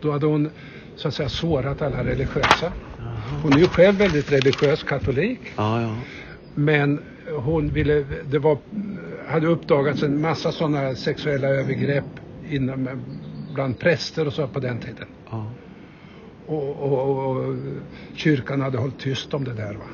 Då 0.00 0.12
hade 0.12 0.26
hon 0.26 0.50
så 0.96 1.08
att 1.08 1.14
säga 1.14 1.28
sårat 1.28 1.82
alla 1.82 2.04
religiösa. 2.04 2.72
Hon 3.42 3.52
är 3.52 3.58
ju 3.58 3.66
själv 3.66 3.98
väldigt 3.98 4.32
religiös 4.32 4.82
katolik. 4.82 5.40
Ja, 5.56 5.82
ja. 5.82 5.96
Men 6.54 7.02
hon 7.36 7.68
ville, 7.68 8.04
det 8.30 8.38
var, 8.38 8.58
hade 9.28 9.46
uppdagats 9.46 10.02
en 10.02 10.20
massa 10.20 10.52
sådana 10.52 10.94
sexuella 10.94 11.48
övergrepp 11.48 12.20
inom, 12.50 12.88
bland 13.54 13.78
präster 13.78 14.26
och 14.26 14.32
så 14.32 14.46
på 14.46 14.60
den 14.60 14.78
tiden. 14.78 15.06
ja. 15.30 15.50
Och, 16.46 16.92
och, 16.92 17.36
och 17.36 17.54
kyrkan 18.14 18.60
hade 18.60 18.78
hållit 18.78 18.98
tyst 18.98 19.34
om 19.34 19.44
det 19.44 19.52
där. 19.52 19.74
Va? 19.74 19.84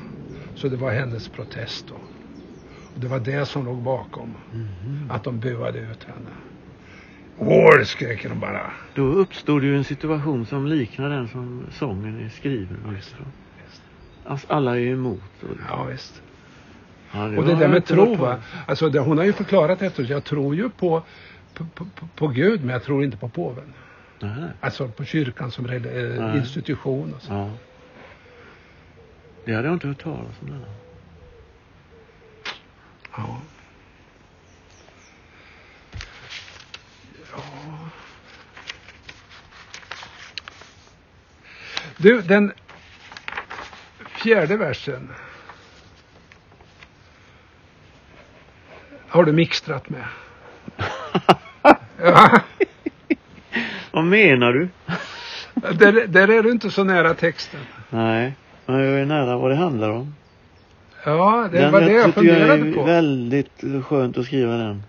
Så 0.55 0.67
det 0.67 0.77
var 0.77 0.91
hennes 0.91 1.29
protest 1.29 1.87
då. 1.87 1.95
Och 2.95 2.99
det 2.99 3.07
var 3.07 3.19
det 3.19 3.45
som 3.45 3.65
låg 3.65 3.77
bakom. 3.77 4.33
Att 5.09 5.23
de 5.23 5.39
buade 5.39 5.79
ut 5.79 6.03
henne. 6.03 6.29
War 7.37 7.83
skrek 7.83 8.23
de 8.29 8.39
bara. 8.39 8.71
Då 8.95 9.01
uppstod 9.01 9.63
ju 9.63 9.77
en 9.77 9.83
situation 9.83 10.45
som 10.45 10.67
liknar 10.67 11.09
den 11.09 11.27
som 11.27 11.65
sången 11.71 12.25
är 12.25 12.29
skriven 12.29 12.77
utifrån. 12.97 13.27
Alltså, 14.25 14.47
alla 14.49 14.79
är 14.79 14.85
emot. 14.85 15.21
Och, 15.41 15.57
Ja 15.69 15.83
visst. 15.83 16.21
ja, 17.11 17.37
Och 17.37 17.45
det 17.45 17.55
där 17.55 17.67
med 17.67 17.85
tro 17.85 18.15
va. 18.15 18.37
Alltså 18.67 18.89
det, 18.89 18.99
hon 18.99 19.17
har 19.17 19.25
ju 19.25 19.33
förklarat 19.33 19.81
efter 19.81 20.11
Jag 20.11 20.23
tror 20.23 20.55
ju 20.55 20.69
på, 20.69 21.03
på, 21.53 21.65
på, 21.65 21.85
på 22.15 22.27
Gud 22.27 22.61
men 22.61 22.69
jag 22.69 22.83
tror 22.83 23.03
inte 23.03 23.17
på 23.17 23.29
påven. 23.29 23.73
Nej. 24.21 24.49
Alltså 24.61 24.87
på 24.87 25.05
kyrkan 25.05 25.51
som 25.51 25.65
eh, 25.69 25.81
Nej. 25.81 26.37
institution 26.37 27.13
och 27.13 27.21
så. 27.21 27.33
Ja. 27.33 27.51
Det 29.45 29.53
hade 29.53 29.67
jag 29.67 29.75
inte 29.75 29.87
hört 29.87 30.03
talas 30.03 30.35
om. 30.41 30.49
Den. 30.49 30.65
Ja. 33.17 33.41
Ja. 37.31 37.41
Du, 41.97 42.21
den 42.21 42.53
fjärde 44.23 44.57
versen. 44.57 45.09
Har 49.07 49.23
du 49.23 49.31
mixtrat 49.31 49.89
med? 49.89 50.05
ja, 51.97 52.39
Vad 53.91 54.03
menar 54.03 54.53
du? 54.53 54.67
där, 55.53 56.07
där 56.07 56.27
är 56.27 56.43
du 56.43 56.51
inte 56.51 56.71
så 56.71 56.83
nära 56.83 57.13
texten. 57.13 57.59
Nej, 57.89 58.33
men 58.65 58.79
jag 58.79 58.99
är 58.99 59.05
nära 59.05 59.37
vad 59.37 59.51
det 59.51 59.55
handlar 59.55 59.89
om. 59.89 60.15
Ja, 61.05 61.49
det 61.51 61.57
den 61.57 61.71
var 61.71 61.81
det 61.81 61.91
jag 61.91 62.05
tycker 62.15 62.27
jag 62.27 62.37
funderade 62.37 62.69
är 62.69 62.73
på. 62.73 62.83
väldigt 62.83 63.63
skönt 63.85 64.17
att 64.17 64.25
skriva 64.25 64.53
den. 64.57 64.83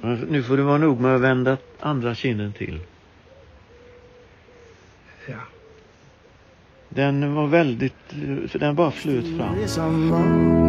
Men 0.00 0.14
Nu 0.16 0.42
får 0.42 0.56
det 0.56 0.62
vara 0.62 0.78
nog 0.78 1.00
med 1.00 1.14
att 1.14 1.20
vända 1.20 1.56
andra 1.80 2.14
kinden 2.14 2.52
till. 2.52 2.80
Ja. 5.26 5.34
Den 6.88 7.34
var 7.34 7.46
väldigt, 7.46 7.94
för 8.48 8.58
den 8.58 8.74
bara 8.74 8.90
flöt 8.90 9.24
fram. 9.38 10.67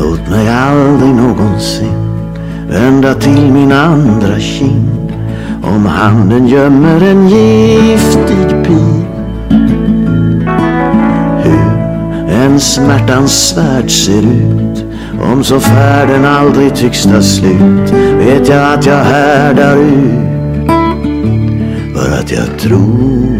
Låt 0.00 0.30
mig 0.30 0.48
aldrig 0.48 1.14
någonsin 1.14 2.24
vända 2.68 3.14
till 3.14 3.52
min 3.52 3.72
andra 3.72 4.38
kind. 4.38 5.12
Om 5.62 5.86
handen 5.86 6.46
gömmer 6.46 7.02
en 7.02 7.28
giftig 7.28 8.64
pil. 8.64 9.04
Hur 11.44 12.30
en 12.30 12.60
smärtans 12.60 13.48
svärd 13.48 13.90
ser 13.90 14.22
ut. 14.22 14.84
Om 15.32 15.44
så 15.44 15.60
färden 15.60 16.24
aldrig 16.24 16.74
tycks 16.74 17.02
ta 17.02 17.22
slut 17.22 17.92
vet 18.18 18.48
jag 18.48 18.74
att 18.74 18.86
jag 18.86 19.04
härdar 19.04 19.76
ut. 19.76 20.30
För 21.94 22.18
att 22.18 22.32
jag 22.32 22.58
tror 22.58 23.39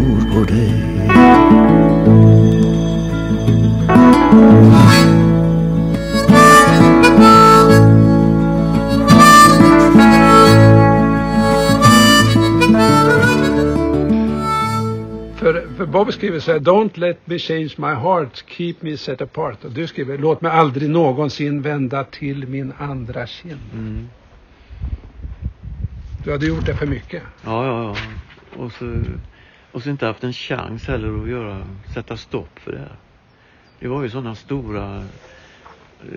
För, 15.91 15.97
för 15.97 16.05
Bob 16.05 16.13
skriver 16.13 16.39
så 16.39 16.51
här, 16.51 16.59
Don't 16.59 16.99
let 16.99 17.27
me 17.27 17.39
change 17.39 17.73
my 17.77 17.93
heart, 17.93 18.43
keep 18.47 18.75
me 18.79 18.97
set 18.97 19.21
apart. 19.21 19.65
Och 19.65 19.71
du 19.71 19.87
skriver, 19.87 20.17
låt 20.17 20.41
mig 20.41 20.51
aldrig 20.51 20.89
någonsin 20.89 21.61
vända 21.61 22.03
till 22.03 22.47
min 22.47 22.73
andra 22.77 23.27
kind. 23.27 23.73
Mm. 23.73 24.09
Du 26.23 26.31
hade 26.31 26.45
gjort 26.47 26.65
det 26.65 26.73
för 26.73 26.87
mycket. 26.87 27.23
Ja, 27.45 27.65
ja, 27.65 27.83
ja. 27.83 27.95
Och 28.63 28.71
så, 28.71 29.03
och 29.71 29.83
så 29.83 29.89
inte 29.89 30.05
haft 30.05 30.23
en 30.23 30.33
chans 30.33 30.87
heller 30.87 31.23
att 31.23 31.29
göra, 31.29 31.67
sätta 31.93 32.17
stopp 32.17 32.59
för 32.59 32.71
det 32.71 32.79
här. 32.79 32.95
Det 33.79 33.87
var 33.87 34.03
ju 34.03 34.09
sådana 34.09 34.35
stora, 34.35 35.03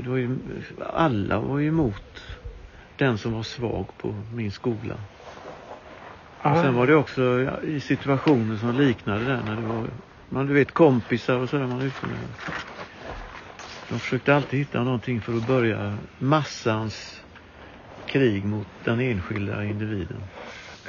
det 0.03 0.09
var 0.09 0.17
ju, 0.17 0.37
alla 0.93 1.41
var 1.41 1.59
ju 1.59 1.69
emot 1.69 2.23
den 2.97 3.19
som 3.19 3.33
var 3.33 3.43
svag 3.43 3.87
på 3.99 4.15
min 4.35 4.53
skola. 4.53 4.95
Och 6.45 6.57
sen 6.57 6.75
var 6.75 6.87
det 6.87 6.95
också 6.95 7.23
ja, 7.23 7.63
i 7.63 7.81
situationer 7.81 8.57
som 8.57 8.75
liknade 8.75 9.25
det 9.25 9.43
när 9.43 9.57
det 9.57 9.63
var, 9.63 9.87
man 10.29 10.47
du 10.47 10.55
vet 10.55 10.73
kompisar 10.73 11.39
och 11.39 11.49
sådär 11.49 11.67
man 11.67 11.81
är 11.81 11.87
ute 11.87 12.07
med. 12.07 12.19
De 13.89 13.99
försökte 13.99 14.35
alltid 14.35 14.59
hitta 14.59 14.85
någonting 14.85 15.21
för 15.21 15.37
att 15.37 15.47
börja 15.47 15.99
massans 16.19 17.21
krig 18.07 18.45
mot 18.45 18.67
den 18.85 19.01
enskilda 19.01 19.65
individen. 19.65 20.21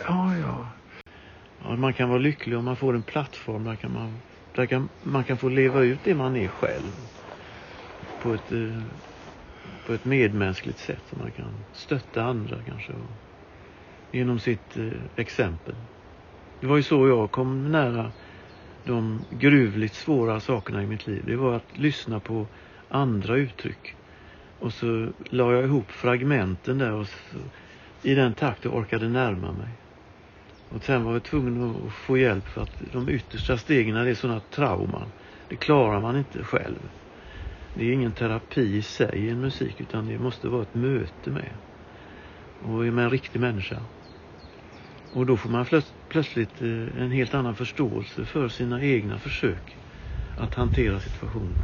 Ja, 0.07 0.37
ja. 0.37 0.67
Ja, 1.63 1.75
man 1.75 1.93
kan 1.93 2.09
vara 2.09 2.19
lycklig 2.19 2.57
om 2.57 2.65
man 2.65 2.75
får 2.75 2.95
en 2.95 3.03
plattform 3.03 3.63
där, 3.63 3.75
kan 3.75 3.93
man, 3.93 4.21
där 4.51 4.65
kan, 4.65 4.89
man 5.03 5.23
kan 5.23 5.37
få 5.37 5.49
leva 5.49 5.83
ut 5.83 5.99
det 6.03 6.15
man 6.15 6.35
är 6.35 6.47
själv. 6.47 6.91
På 8.19 8.33
ett, 8.33 8.51
eh, 8.51 8.83
på 9.85 9.93
ett 9.93 10.05
medmänskligt 10.05 10.79
sätt. 10.79 11.03
Så 11.09 11.15
man 11.15 11.31
kan 11.31 11.65
stötta 11.73 12.23
andra 12.23 12.63
kanske. 12.63 12.93
Och, 12.93 13.24
genom 14.15 14.39
sitt 14.39 14.77
eh, 14.77 14.91
exempel. 15.15 15.75
Det 16.59 16.67
var 16.67 16.77
ju 16.77 16.83
så 16.83 17.07
jag 17.07 17.31
kom 17.31 17.71
nära 17.71 18.11
de 18.85 19.19
gruvligt 19.29 19.95
svåra 19.95 20.39
sakerna 20.39 20.83
i 20.83 20.87
mitt 20.87 21.07
liv. 21.07 21.23
Det 21.25 21.35
var 21.35 21.55
att 21.55 21.77
lyssna 21.77 22.19
på 22.19 22.45
andra 22.89 23.35
uttryck. 23.35 23.93
Och 24.59 24.73
så 24.73 25.07
la 25.29 25.53
jag 25.53 25.63
ihop 25.63 25.91
fragmenten 25.91 26.77
där 26.77 26.91
och 26.91 27.07
så, 27.07 27.37
i 28.01 28.15
den 28.15 28.33
takt 28.33 28.65
jag 28.65 28.75
orkade 28.75 29.09
närma 29.09 29.51
mig. 29.51 29.69
Och 30.69 30.83
sen 30.83 31.03
var 31.03 31.13
jag 31.13 31.23
tvungen 31.23 31.75
att 31.75 31.93
få 31.93 32.17
hjälp 32.17 32.47
för 32.47 32.61
att 32.61 32.81
de 32.93 33.09
yttersta 33.09 33.57
stegen, 33.57 33.95
är 33.95 34.13
sådana 34.13 34.39
trauman, 34.39 35.11
det 35.49 35.55
klarar 35.55 36.01
man 36.01 36.17
inte 36.17 36.43
själv. 36.43 36.89
Det 37.73 37.85
är 37.85 37.93
ingen 37.93 38.11
terapi 38.11 38.75
i 38.75 38.81
sig 38.81 39.19
i 39.19 39.29
en 39.29 39.41
musik 39.41 39.81
utan 39.81 40.07
det 40.07 40.19
måste 40.19 40.47
vara 40.47 40.63
ett 40.63 40.73
möte 40.73 41.29
med. 41.29 41.53
Och 42.59 42.69
med 42.69 43.03
en 43.03 43.09
riktig 43.09 43.39
människa. 43.39 43.77
Och 45.15 45.25
då 45.25 45.37
får 45.37 45.49
man 45.49 45.65
plöts- 45.65 45.93
plötsligt 46.09 46.61
eh, 46.61 46.67
en 47.01 47.11
helt 47.11 47.33
annan 47.33 47.55
förståelse 47.55 48.25
för 48.25 48.47
sina 48.49 48.81
egna 48.81 49.19
försök 49.19 49.75
att 50.35 50.53
hantera 50.53 50.99
situationen. 50.99 51.57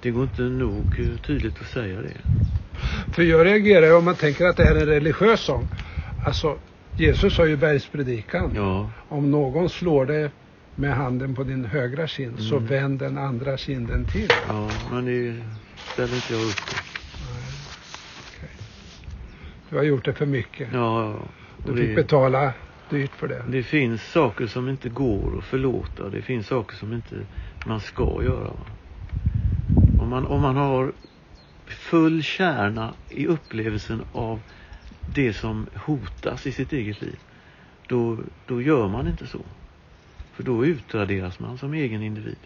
Det 0.00 0.10
går 0.10 0.22
inte 0.22 0.42
nog 0.42 0.86
eh, 0.98 1.16
tydligt 1.16 1.60
att 1.60 1.66
säga 1.66 2.02
det. 2.02 2.16
För 3.10 3.22
jag 3.22 3.46
reagerar 3.46 3.96
om 3.96 4.04
man 4.04 4.14
tänker 4.16 4.46
att 4.46 4.56
det 4.56 4.64
här 4.64 4.74
är 4.74 4.80
en 4.80 4.86
religiös 4.86 5.40
sång. 5.40 5.68
Alltså, 6.22 6.58
Jesus 6.96 7.34
sa 7.34 7.46
ju 7.46 7.56
bergspredikan. 7.56 8.52
Ja, 8.54 8.90
Om 9.08 9.30
någon 9.30 9.68
slår 9.68 10.06
dig 10.06 10.30
med 10.74 10.94
handen 10.96 11.34
på 11.34 11.44
din 11.44 11.64
högra 11.64 12.06
kind 12.08 12.40
så 12.40 12.56
Mm. 12.56 12.68
vänd 12.68 12.98
den 12.98 13.18
andra 13.18 13.56
kinden 13.56 14.04
till. 14.04 14.28
ja, 14.48 14.70
men 14.90 15.04
det 15.04 15.42
ställer 15.92 16.14
inte 16.14 16.32
jag 16.32 16.42
upp 16.42 16.56
på. 16.56 16.74
Du 19.70 19.76
har 19.76 19.82
gjort 19.84 20.04
det 20.04 20.14
för 20.14 20.26
mycket. 20.26 20.68
Ja, 20.72 21.12
ja. 21.12 21.28
Du 21.64 21.76
fick 21.76 21.88
det, 21.88 21.94
betala 21.94 22.54
dyrt 22.90 23.14
för 23.14 23.28
det. 23.28 23.44
det 23.48 23.62
finns 23.62 24.02
saker 24.02 24.46
som 24.46 24.68
inte 24.68 24.88
går 24.88 25.38
att 25.38 25.44
förlåta. 25.44 26.08
Det 26.08 26.22
finns 26.22 26.46
saker 26.46 26.76
som 26.76 26.92
inte 26.92 27.26
man 27.64 27.80
ska 27.80 28.22
göra. 28.24 28.52
Om, 29.96 30.08
man, 30.08 30.26
om 30.26 30.40
man 30.40 30.56
har 30.56 30.92
full 31.66 32.22
kärna 32.22 32.94
i 33.08 33.26
upplevelsen 33.26 34.04
av 34.12 34.40
det 35.04 35.32
som 35.32 35.66
hotas 35.74 36.46
i 36.46 36.52
sitt 36.52 36.72
eget 36.72 37.00
liv. 37.00 37.18
Då, 37.86 38.18
då 38.46 38.62
gör 38.62 38.88
man 38.88 39.08
inte 39.08 39.26
så. 39.26 39.46
För 40.32 40.42
då 40.42 40.64
utraderas 40.64 41.38
man 41.38 41.58
som 41.58 41.74
egen 41.74 42.02
individ. 42.02 42.38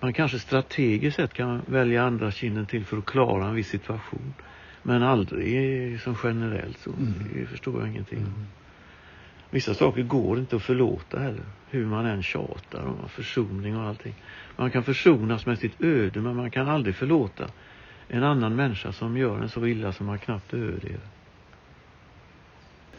Man 0.00 0.12
kanske 0.12 0.38
strategiskt 0.38 1.16
sett 1.16 1.34
kan 1.34 1.62
välja 1.66 2.04
andra 2.04 2.30
kinden 2.30 2.66
till 2.66 2.84
för 2.84 2.98
att 2.98 3.04
klara 3.04 3.46
en 3.46 3.54
viss 3.54 3.68
situation. 3.68 4.34
Men 4.82 5.02
aldrig 5.02 6.00
som 6.00 6.16
generellt 6.24 6.78
så. 6.78 6.90
Det 7.34 7.46
förstår 7.46 7.80
jag 7.80 7.88
ingenting 7.88 8.18
om. 8.18 8.46
Vissa 9.50 9.74
saker 9.74 10.02
går 10.02 10.38
inte 10.38 10.56
att 10.56 10.62
förlåta 10.62 11.18
heller. 11.18 11.44
Hur 11.70 11.86
man 11.86 12.06
än 12.06 12.22
tjatar 12.22 12.84
om 12.86 13.08
försoning 13.08 13.76
och 13.76 13.86
allting. 13.88 14.14
Man 14.56 14.70
kan 14.70 14.82
försonas 14.84 15.46
med 15.46 15.58
sitt 15.58 15.80
öde 15.82 16.20
men 16.20 16.36
man 16.36 16.50
kan 16.50 16.68
aldrig 16.68 16.94
förlåta 16.96 17.44
en 18.08 18.22
annan 18.24 18.56
människa 18.56 18.92
som 18.92 19.16
gör 19.16 19.38
en 19.38 19.48
så 19.48 19.66
illa 19.66 19.92
som 19.92 20.06
man 20.06 20.18
knappt 20.18 20.54
överlever. 20.54 21.00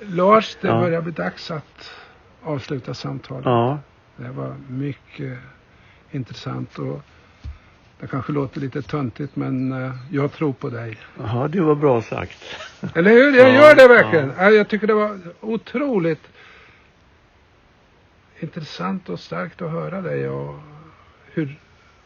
Lars, 0.02 0.58
det 0.62 0.67
Ja. 0.67 0.80
börjar 0.82 1.02
bli 1.02 1.12
dags 1.12 1.52
att 1.52 1.91
avsluta 2.43 2.93
samtalet. 2.93 3.46
Ja, 3.46 3.80
Det 4.17 4.30
var 4.30 4.56
mycket 4.69 5.39
intressant 6.12 6.78
och 6.80 7.02
det 8.03 8.07
kanske 8.07 8.31
låter 8.31 8.59
lite 8.59 8.81
töntigt 8.81 9.35
men 9.35 9.71
eh, 9.71 9.91
jag 10.11 10.31
tror 10.31 10.53
på 10.53 10.69
dig. 10.69 10.97
Jaha, 11.19 11.47
det 11.47 11.61
var 11.61 11.75
bra 11.75 12.01
sagt. 12.01 12.43
Eller 12.95 13.11
hur? 13.11 13.37
Jag 13.37 13.49
Ja, 13.49 13.53
gör 13.53 13.75
det 13.75 13.87
verkligen. 13.87 14.31
Ja. 14.37 14.49
Jag 14.49 14.67
tycker 14.67 14.87
det 14.87 14.93
var 14.93 15.19
otroligt 15.41 16.27
intressant 18.39 19.09
och 19.09 19.19
starkt 19.19 19.61
att 19.61 19.71
höra 19.71 20.01
dig 20.01 20.29
och 20.29 20.55
hur, 21.33 21.55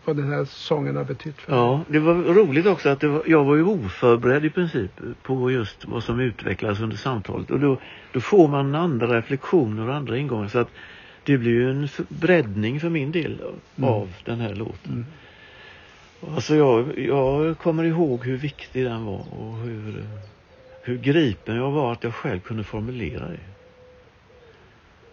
vad 0.05 0.15
den 0.15 0.31
här 0.31 0.45
sången 0.45 0.95
har 0.95 1.03
betytt 1.03 1.41
för 1.41 1.51
dig. 1.51 1.62
Ja, 1.62 1.81
det 1.88 1.99
var 1.99 2.13
roligt 2.13 2.65
också 2.65 2.89
att 2.89 3.03
var, 3.03 3.23
jag 3.25 3.43
var 3.43 3.55
ju 3.55 3.63
oförberedd 3.63 4.45
i 4.45 4.49
princip 4.49 4.91
på 5.23 5.51
just 5.51 5.86
vad 5.86 6.03
som 6.03 6.19
utvecklades 6.19 6.79
under 6.79 6.97
samtalet. 6.97 7.51
Och 7.51 7.60
då, 7.60 7.77
då 8.12 8.19
får 8.19 8.47
man 8.47 8.75
andra 8.75 9.17
reflektioner 9.17 9.89
och 9.89 9.95
andra 9.95 10.17
ingångar. 10.17 10.47
Så 10.47 10.60
att 10.60 10.69
det 11.23 11.38
blir 11.38 11.51
ju 11.51 11.69
en 11.69 11.88
breddning 12.10 12.79
för 12.79 12.89
min 12.89 13.12
del 13.12 13.41
av 13.81 14.10
den 14.25 14.39
här 14.39 14.55
låten. 14.55 15.05
Alltså 16.21 16.56
jag, 16.56 16.99
jag 16.99 17.58
kommer 17.58 17.84
ihåg 17.84 18.25
hur 18.25 18.38
viktig 18.38 18.86
den 18.86 19.06
var 19.06 19.25
och 19.34 19.58
hur, 19.58 20.06
hur 20.82 20.97
gripen 20.97 21.56
jag 21.56 21.71
var 21.71 21.93
att 21.93 22.03
jag 22.03 22.13
själv 22.13 22.39
kunde 22.39 22.63
formulera 22.63 23.27
det. 23.27 23.39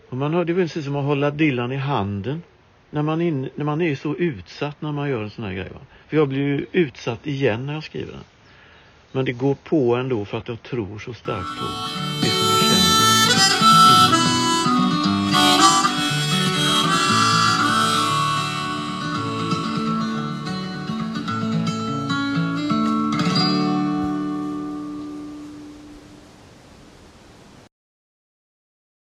Och 0.09 0.17
man 0.17 0.35
har, 0.35 0.45
det 0.45 0.53
var 0.53 0.63
precis 0.63 0.85
som 0.85 0.97
att 0.97 1.05
hålla 1.05 1.31
Dylan 1.31 1.73
i 1.73 1.77
handen 1.77 2.43
när 2.91 3.03
man, 3.03 3.21
in, 3.21 3.49
när 3.55 3.65
man 3.65 3.81
är 3.81 3.97
så 3.97 4.17
utsatt 4.17 4.83
när 4.83 4.93
man 4.93 5.11
gör 5.11 5.23
en 5.23 5.31
sån 5.31 5.45
här 5.45 5.53
grej. 5.53 5.69
Va? 5.75 5.81
För 6.09 6.17
jag 6.17 6.29
blir 6.29 6.39
ju 6.39 6.67
utsatt 6.73 7.27
igen 7.27 7.67
när 7.67 7.75
jag 7.75 7.85
skriver 7.85 8.13
den. 8.13 8.25
Men 9.13 9.25
det 9.25 9.33
går 9.33 9.55
på 9.55 9.97
ändå 9.97 10.25
för 10.25 10.39
att 10.39 10.49
jag 10.49 10.63
tror 10.63 10.99
så 10.99 11.15
starkt 11.15 11.61
på 11.61 12.04